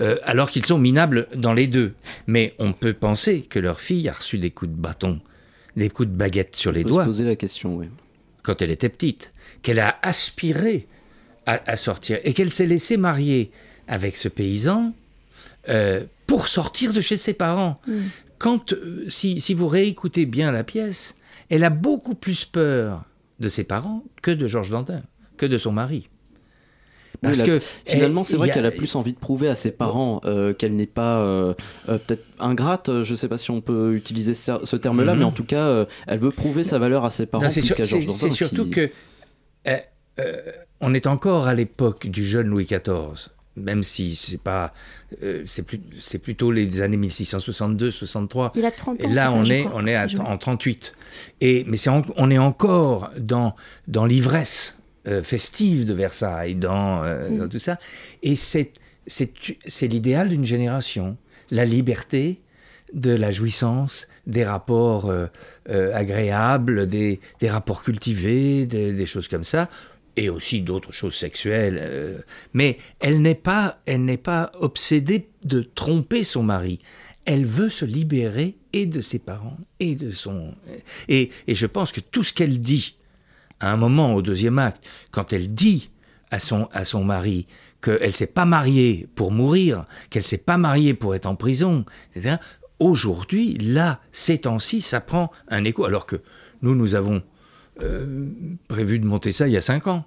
[0.00, 1.92] Euh, alors qu'ils sont minables dans les deux.
[2.26, 5.20] Mais on peut penser que leur fille a reçu des coups de bâton,
[5.76, 7.86] des coups de baguette sur les On peut doigts se poser la question, oui.
[8.42, 9.32] quand elle était petite,
[9.62, 10.86] qu'elle a aspiré
[11.46, 13.50] à, à sortir et qu'elle s'est laissée marier
[13.88, 14.94] avec ce paysan
[15.68, 17.80] euh, pour sortir de chez ses parents.
[17.86, 17.92] Mm.
[18.38, 21.14] Quand, euh, si, si vous réécoutez bien la pièce,
[21.50, 23.04] elle a beaucoup plus peur
[23.40, 25.02] de ses parents que de Georges Dantin,
[25.36, 26.08] que de son mari.
[27.22, 30.20] Parce Oui, que finalement, c'est vrai qu'elle a plus envie de prouver à ses parents
[30.24, 31.54] euh, qu'elle n'est pas euh,
[31.88, 33.02] euh, peut-être ingrate.
[33.02, 35.18] Je ne sais pas si on peut utiliser ce, ce terme-là, Mhm.
[35.18, 37.76] mais en tout cas, euh, elle veut prouver sa valeur à ses parents c'est sur-
[38.32, 38.90] surtout qui- que
[39.68, 39.76] euh,
[40.18, 40.36] euh,
[40.80, 44.72] on est encore à l'époque du jeune Louis XIV, même si c'est pas,
[45.22, 48.52] euh, c'est plus, c'est plutôt les années 1662-63.
[48.54, 49.86] Il a 30 ans, Et là, on est, crois, on
[50.24, 50.94] en 38.
[51.40, 53.54] Et mais en- on est encore dans
[53.88, 54.78] dans l'ivresse
[55.08, 57.38] euh, festive de Versailles, dans, euh, Mm.
[57.38, 57.78] dans tout ça.
[58.22, 58.72] Et c'est
[59.82, 61.16] l'idéal d'une génération.
[61.50, 62.40] La liberté
[62.92, 65.28] de la jouissance, des rapports euh,
[65.94, 69.70] agréables, des, des rapports cultivés, des, des choses comme ça,
[70.16, 72.22] et aussi d'autres choses sexuelles.
[72.52, 76.80] mais elle n'est pas, elle pas obsédée de tromper son mari.
[77.24, 80.52] Elle veut se libérer et de ses parents et de son.
[81.08, 82.96] Et, et je pense que tout ce qu'elle dit
[83.60, 85.90] à un moment au deuxième acte, quand elle dit
[86.30, 87.46] à son, à son mari
[87.82, 91.84] qu'elle s'est pas mariée pour mourir, qu'elle s'est pas mariée pour être en prison,
[92.14, 92.36] etc.
[92.78, 96.16] Aujourd'hui, là, ces temps-ci, ça prend un écho, alors que
[96.62, 97.22] nous, nous avons
[97.82, 98.28] euh,
[98.68, 100.04] prévu de monter ça il y a cinq ans.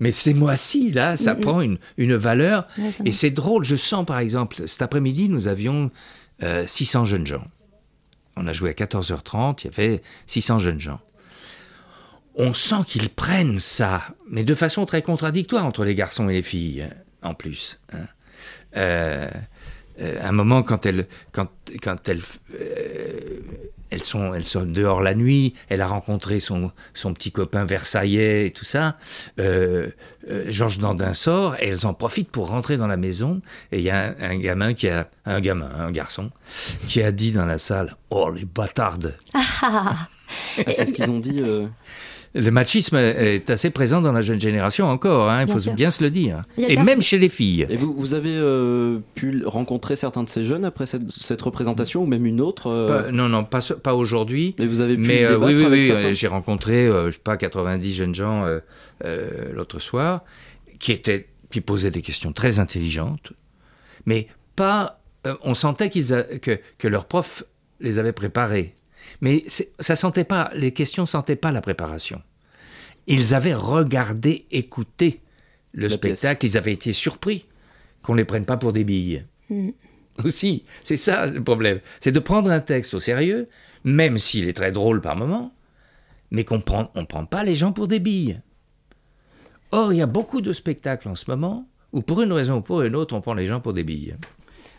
[0.00, 1.40] Mais ces mois-ci, là, ça Mm, mm.
[1.40, 2.66] prend une, une valeur.
[3.04, 5.90] Et c'est drôle, je sens par exemple, cet après-midi, nous avions
[6.42, 7.44] euh, 600 jeunes gens.
[8.36, 11.00] On a joué à 14h30, il y avait 600 jeunes gens.
[12.36, 16.42] On sent qu'ils prennent ça, mais de façon très contradictoire entre les garçons et les
[16.42, 17.78] filles, hein, en plus.
[17.92, 18.06] hein.
[18.76, 19.30] Euh,
[20.00, 21.48] euh, à un moment, quand elles, quand,
[21.80, 22.22] quand elles,
[22.60, 23.38] euh,
[23.90, 28.46] elles, sont, elles sont dehors la nuit, elle a rencontré son, son petit copain versaillais
[28.46, 28.96] et tout ça,
[29.38, 29.86] euh,
[30.28, 33.40] euh, Georges Dandin sort et elles en profitent pour rentrer dans la maison.
[33.70, 36.32] Et il y a un, un gamin qui a, un gamin, un garçon,
[36.88, 39.14] qui a dit dans la salle, oh les bâtardes.
[39.62, 40.08] Ah,
[40.66, 41.40] c'est ce qu'ils ont dit.
[42.36, 45.72] Le machisme est assez présent dans la jeune génération encore, hein, il faut sûr.
[45.74, 46.40] bien se le dire.
[46.58, 47.64] Et même chez les filles.
[47.70, 52.02] Et vous, vous avez euh, pu rencontrer certains de ces jeunes après cette, cette représentation
[52.02, 54.56] ou même une autre euh, Pas- non, non, pas, aujourd'hui.
[54.58, 57.06] Mais vous avez pu Mais euh, débattre oui, oui, avec oui, certains j'ai rencontré, euh,
[57.06, 58.58] je sais pas, 90 jeunes gens euh,
[59.04, 60.24] euh, l'autre soir
[60.80, 63.32] qui étaient, qui posaient des questions très intelligentes,
[64.06, 64.26] mais
[64.56, 65.00] pas.
[65.28, 66.08] euh, on sentait qu'ils
[66.42, 67.44] que, que leurs profs
[67.80, 68.74] les avaient préparés,
[69.20, 69.44] mais
[69.80, 70.50] ça sentait pas.
[70.54, 72.20] Les questions sentaient pas la préparation.
[73.06, 75.20] Ils avaient regardé, écouté
[75.72, 76.18] le La pièce.
[76.18, 77.46] spectacle, ils avaient été surpris
[78.02, 79.70] qu'on les prenne pas pour des billes Mm.
[80.24, 80.64] aussi.
[80.84, 81.80] C'est ça le problème.
[82.00, 83.48] C'est de prendre un texte au sérieux,
[83.84, 85.52] même s'il est très drôle par moment,
[86.30, 88.40] mais qu'on prend, on prend pas les gens pour des billes.
[89.70, 92.60] Or, il y a beaucoup de spectacles en ce moment où, pour une raison ou
[92.60, 94.14] pour une autre, on prend les gens pour des billes.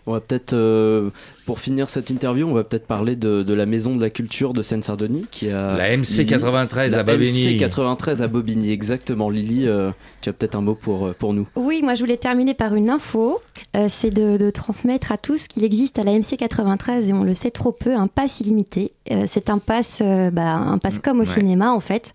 [0.07, 1.09] On va peut-être, euh,
[1.45, 4.53] pour finir cette interview, on va peut-être parler de, de la Maison de la Culture
[4.53, 7.55] de Seine-Saint-Denis qui a La MC 93 La à Bobigny.
[7.55, 9.29] MC 93 à Bobigny, exactement.
[9.29, 9.91] Lily, euh,
[10.21, 11.47] tu as peut-être un mot pour, euh, pour nous.
[11.55, 13.41] Oui, moi je voulais terminer par une info.
[13.75, 17.23] Euh, c'est de, de transmettre à tous qu'il existe à la MC 93 et on
[17.23, 18.91] le sait trop peu un pass illimité.
[19.11, 21.25] Euh, c'est un pass, euh, bah, un pass comme au ouais.
[21.25, 22.13] cinéma en fait,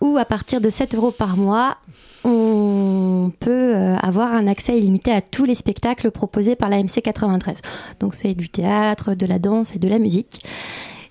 [0.00, 1.78] où à partir de 7 euros par mois,
[2.24, 7.02] on peut euh, avoir un accès illimité à tous les spectacles proposés par la MC
[7.02, 7.60] 93.
[8.00, 10.44] Donc c'est du théâtre, de la danse et de la musique.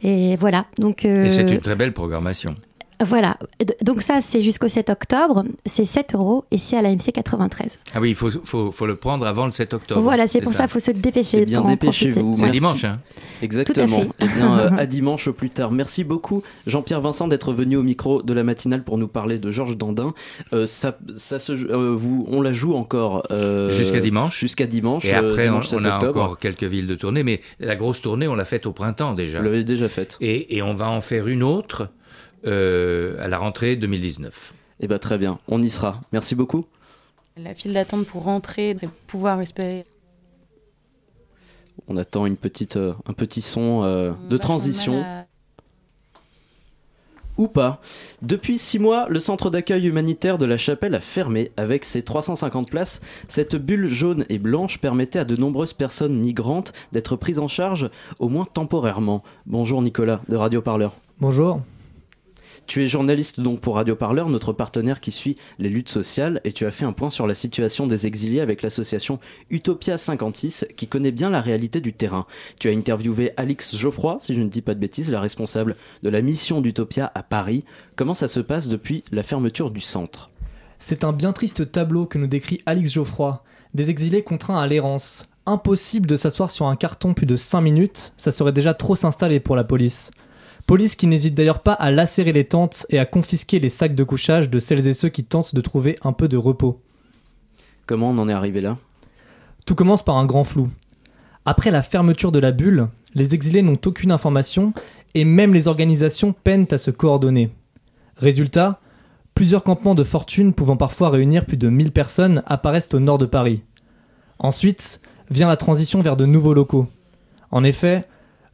[0.03, 0.65] Et voilà.
[0.77, 2.55] Donc euh, Et c'est une très belle programmation.
[3.05, 3.37] Voilà.
[3.81, 5.43] Donc ça c'est jusqu'au 7 octobre.
[5.65, 7.79] C'est 7 euros et c'est à la MC 93.
[7.93, 10.01] Ah oui, il faut, faut, faut le prendre avant le 7 octobre.
[10.01, 11.45] Voilà, c'est pour ça qu'il faut se dépêcher.
[11.45, 12.35] Bien, dépêchez-vous.
[12.35, 12.99] C'est dimanche, hein
[13.41, 14.01] Exactement.
[14.01, 15.71] Tout à Eh bien, euh, à dimanche au plus tard.
[15.71, 19.51] Merci beaucoup, Jean-Pierre Vincent, d'être venu au micro de la matinale pour nous parler de
[19.51, 20.13] Georges Dandin.
[20.53, 24.39] Euh, ça, ça se, euh, vous, on la joue encore euh, Jusqu'à dimanche.
[24.39, 25.05] Jusqu'à dimanche.
[25.05, 26.21] Et après, on, dimanche 7 on a octobre.
[26.21, 29.39] encore quelques villes de tournée, mais la grosse tournée, on l'a faite au printemps déjà.
[29.39, 30.17] Vous l'avez déjà faite.
[30.21, 31.87] Et, et on va en faire une autre euh,
[32.45, 34.53] à la rentrée 2019.
[34.79, 35.39] Eh bien, très bien.
[35.47, 36.01] On y sera.
[36.11, 36.65] Merci beaucoup.
[37.37, 38.77] La file d'attente pour rentrer et
[39.07, 39.85] pouvoir espérer.
[41.87, 45.01] On attend une petite, euh, un petit son euh, de transition.
[45.03, 45.25] à-
[47.37, 47.81] ou pas.
[48.21, 51.51] Depuis six mois, le centre d'accueil humanitaire de la Chapelle a fermé.
[51.57, 56.73] Avec ses 350 places, cette bulle jaune et blanche permettait à de nombreuses personnes migrantes
[56.91, 57.89] d'être prises en charge,
[58.19, 59.23] au moins temporairement.
[59.47, 60.93] Bonjour Nicolas, de Radio Parleur.
[61.19, 61.61] Bonjour.
[62.71, 66.53] Tu es journaliste donc pour Radio Parleur, notre partenaire qui suit les luttes sociales, et
[66.53, 69.19] tu as fait un point sur la situation des exilés avec l'association
[69.49, 72.27] Utopia 56 qui connaît bien la réalité du terrain.
[72.61, 76.09] Tu as interviewé Alix Geoffroy, si je ne dis pas de bêtises, la responsable de
[76.09, 77.65] la mission d'Utopia à Paris.
[77.97, 80.29] Comment ça se passe depuis la fermeture du centre?
[80.79, 83.43] C'est un bien triste tableau que nous décrit Alix Geoffroy.
[83.73, 85.27] Des exilés contraints à l'errance.
[85.45, 89.41] Impossible de s'asseoir sur un carton plus de 5 minutes, ça serait déjà trop s'installer
[89.41, 90.11] pour la police.
[90.71, 94.05] Police qui n'hésite d'ailleurs pas à lacérer les tentes et à confisquer les sacs de
[94.05, 96.79] couchage de celles et ceux qui tentent de trouver un peu de repos.
[97.85, 98.77] Comment on en est arrivé là?
[99.65, 100.69] Tout commence par un grand flou.
[101.43, 104.71] Après la fermeture de la bulle, les exilés n'ont aucune information
[105.13, 107.51] et même les organisations peinent à se coordonner.
[108.15, 108.79] Résultat,
[109.35, 113.25] plusieurs campements de fortune pouvant parfois réunir plus de 1000 personnes apparaissent au nord de
[113.25, 113.65] Paris.
[114.39, 116.87] Ensuite vient la transition vers de nouveaux locaux.
[117.49, 118.05] En effet,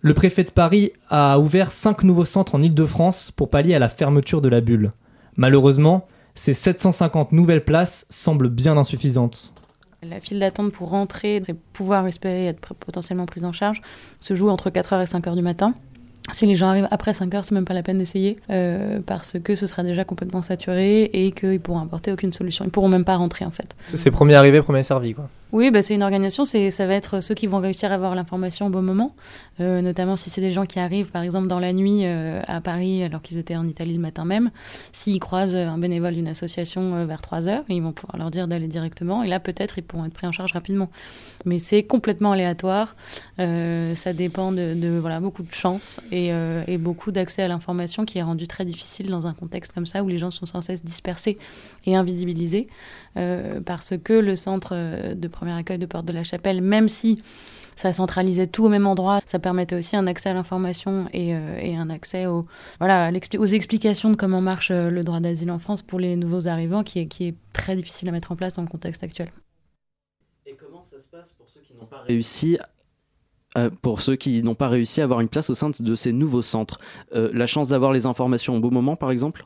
[0.07, 3.89] le préfet de Paris a ouvert 5 nouveaux centres en Ile-de-France pour pallier à la
[3.89, 4.91] fermeture de la bulle.
[5.35, 9.53] Malheureusement, ces 750 nouvelles places semblent bien insuffisantes.
[10.03, 13.81] La file d'attente pour rentrer et pouvoir espérer être potentiellement prise en charge
[14.21, 15.73] se joue entre 4h et 5h du matin.
[16.31, 19.37] Si les gens arrivent après 5 heures, c'est même pas la peine d'essayer euh, parce
[19.43, 22.63] que ce sera déjà complètement saturé et qu'ils pourront apporter aucune solution.
[22.63, 23.75] Ils pourront même pas rentrer en fait.
[23.85, 25.29] C'est premier arrivé, premier servi, quoi.
[25.53, 28.67] Oui, bah, c'est une organisation, ça va être ceux qui vont réussir à avoir l'information
[28.67, 29.15] au bon moment,
[29.61, 32.59] euh, notamment si c'est des gens qui arrivent par exemple dans la nuit euh, à
[32.59, 34.51] Paris alors qu'ils étaient en Italie le matin même.
[34.91, 38.49] S'ils croisent un bénévole d'une association euh, vers 3 heures, ils vont pouvoir leur dire
[38.49, 40.89] d'aller directement et là peut-être ils pourront être pris en charge rapidement.
[41.45, 42.97] Mais c'est complètement aléatoire,
[43.37, 46.31] ça dépend de, voilà, beaucoup de chance et,
[46.67, 50.03] et beaucoup d'accès à l'information qui est rendu très difficile dans un contexte comme ça
[50.03, 51.37] où les gens sont sans cesse dispersés
[51.85, 52.67] et invisibilisés
[53.65, 57.21] parce que le centre de premier accueil de Porte de la Chapelle, même si
[57.75, 61.75] ça centralisait tout au même endroit, ça permettait aussi un accès à l'information et, euh,
[61.77, 62.47] un accès aux,
[62.79, 66.47] voilà, aux explications de comment marche euh, le droit d'asile en France pour les nouveaux
[66.47, 69.29] arrivants, qui est, qui est très difficile à mettre en place dans le contexte actuel.
[70.47, 72.57] Et comment ça se passe pour ceux qui n'ont pas réussi
[73.57, 76.11] euh, pour ceux qui n'ont pas réussi à avoir une place au sein de ces
[76.11, 76.79] nouveaux centres,
[77.11, 79.45] la chance d'avoir les informations au bon moment, par exemple?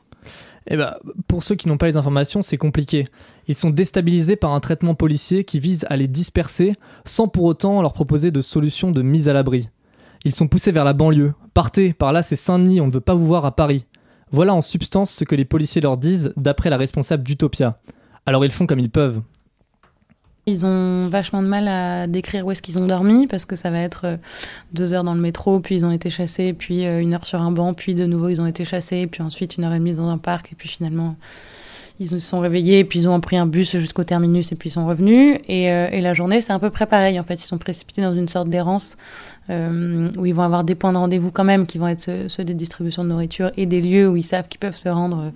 [0.68, 0.94] Eh ben,
[1.26, 3.08] pour ceux qui n'ont pas les informations, c'est compliqué.
[3.48, 6.72] Ils sont déstabilisés par un traitement policier qui vise à les disperser
[7.04, 9.68] sans pour autant leur proposer de solutions de mise à l'abri.
[10.24, 11.34] Ils sont poussés vers la banlieue.
[11.54, 13.86] Partez, par là c'est Saint-Denis, on ne veut pas vous voir à Paris.
[14.30, 17.78] Voilà en substance ce que les policiers leur disent d'après la responsable d'Utopia.
[18.24, 19.20] Alors ils font comme ils peuvent.
[20.46, 23.70] Ils ont vachement de mal à décrire où est-ce qu'ils ont dormi parce que ça
[23.70, 24.16] va être euh,
[24.72, 27.40] deux heures dans le métro, puis ils ont été chassés, puis euh, une heure sur
[27.40, 29.92] un banc, puis de nouveau ils ont été chassés, puis ensuite une heure et demie
[29.92, 31.14] dans un parc, et puis finalement
[32.00, 34.72] ils se sont réveillés, puis ils ont pris un bus jusqu'au terminus et puis ils
[34.72, 35.38] sont revenus.
[35.46, 38.14] Et, euh, la journée c'est un peu près pareil en fait, ils sont précipités dans
[38.14, 38.96] une sorte d'errance
[39.48, 42.54] où ils vont avoir des points de rendez-vous quand même qui vont être ceux, des
[42.54, 45.30] distributions de nourriture et des lieux où ils savent qu'ils peuvent se rendre.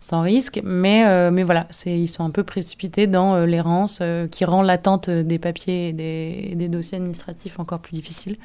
[0.00, 3.98] Sans risque, mais, euh, mais voilà, c'est, ils sont un peu précipités dans euh, l'errance
[4.00, 8.38] euh, qui rend l'attente des papiers et des, et des dossiers administratifs encore plus difficile.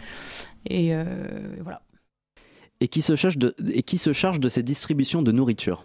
[0.68, 1.06] Et euh,
[1.64, 1.82] voilà.
[2.82, 5.84] et qui, se charge de, et qui se charge de ces distributions de nourriture?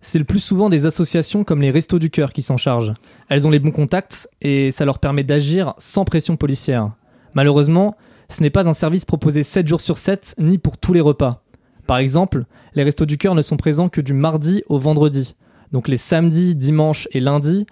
[0.00, 2.92] C'est le plus souvent des associations comme les Restos du Cœur qui s'en chargent.
[3.28, 6.92] Elles ont les bons contacts et ça leur permet d'agir sans pression policière.
[7.34, 7.96] Malheureusement,
[8.28, 11.42] ce n'est pas un service proposé 7 jours sur 7 ni pour tous les repas.
[11.88, 15.36] Par exemple, les Restos du Cœur ne sont présents que du mardi au vendredi.
[15.72, 17.64] Donc les samedis, dimanches et lundis,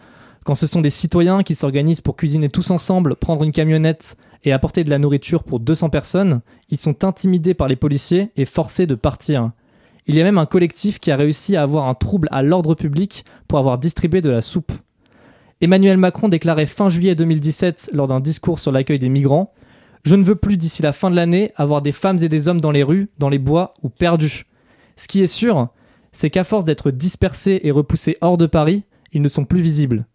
[0.47, 4.55] quand ce sont des citoyens qui s'organisent pour cuisiner tous ensemble, prendre une camionnette et
[4.55, 6.41] apporter de la nourriture pour 200 personnes,
[6.71, 9.51] ils sont intimidés par les policiers et forcés de partir.
[10.07, 12.75] Il y a même un collectif qui a réussi à avoir un trouble à l'ordre
[12.75, 14.73] public pour avoir distribué de la soupe.
[15.61, 19.53] Emmanuel Macron déclarait fin juillet 2017 lors d'un discours sur l'accueil des migrants
[20.07, 22.61] Je ne veux plus d'ici la fin de l'année avoir des femmes et des hommes
[22.61, 24.47] dans les rues, dans les bois ou perdus.
[24.95, 25.71] Ce qui est sûr,
[26.13, 30.07] c'est qu'à force d'être dispersés et repoussés hors de Paris, ils ne sont plus visibles.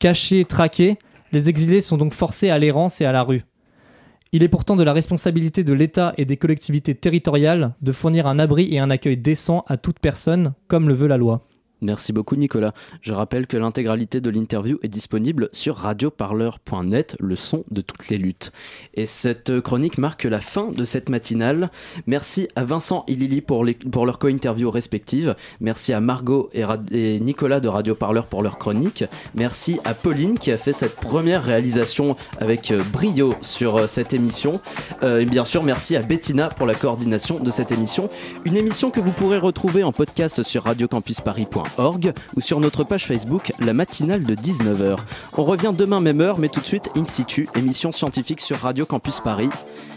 [0.00, 0.98] Cachés, traqués,
[1.32, 3.42] les exilés sont donc forcés à l'errance et à la rue.
[4.32, 8.38] Il est pourtant de la responsabilité de l'État et des collectivités territoriales de fournir un
[8.38, 11.40] abri et un accueil décent à toute personne, comme le veut la loi.
[11.80, 12.72] Merci beaucoup Nicolas.
[13.02, 18.18] Je rappelle que l'intégralité de l'interview est disponible sur radioparleur.net, le son de toutes les
[18.18, 18.52] luttes.
[18.94, 21.70] Et cette chronique marque la fin de cette matinale.
[22.06, 25.36] Merci à Vincent et Lily pour, leur co-interview respective.
[25.60, 29.04] Merci à Margot et, Nicolas de Radio Parleur pour leur chronique.
[29.34, 34.12] Merci à Pauline qui a fait cette première réalisation avec euh, brio sur euh, cette
[34.12, 34.60] émission.
[35.02, 38.08] Euh, et bien sûr, merci à Bettina pour la coordination de cette émission.
[38.44, 40.64] Une émission que vous pourrez retrouver en podcast sur
[42.36, 44.96] ou sur notre page Facebook, la matinale de 19h.
[45.36, 48.86] On revient demain même heure, mais tout de suite, In situ, émission scientifique sur Radio
[48.86, 49.50] Campus Paris.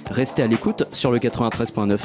[0.10, 2.00] Restez à l'écoute sur le 93.9.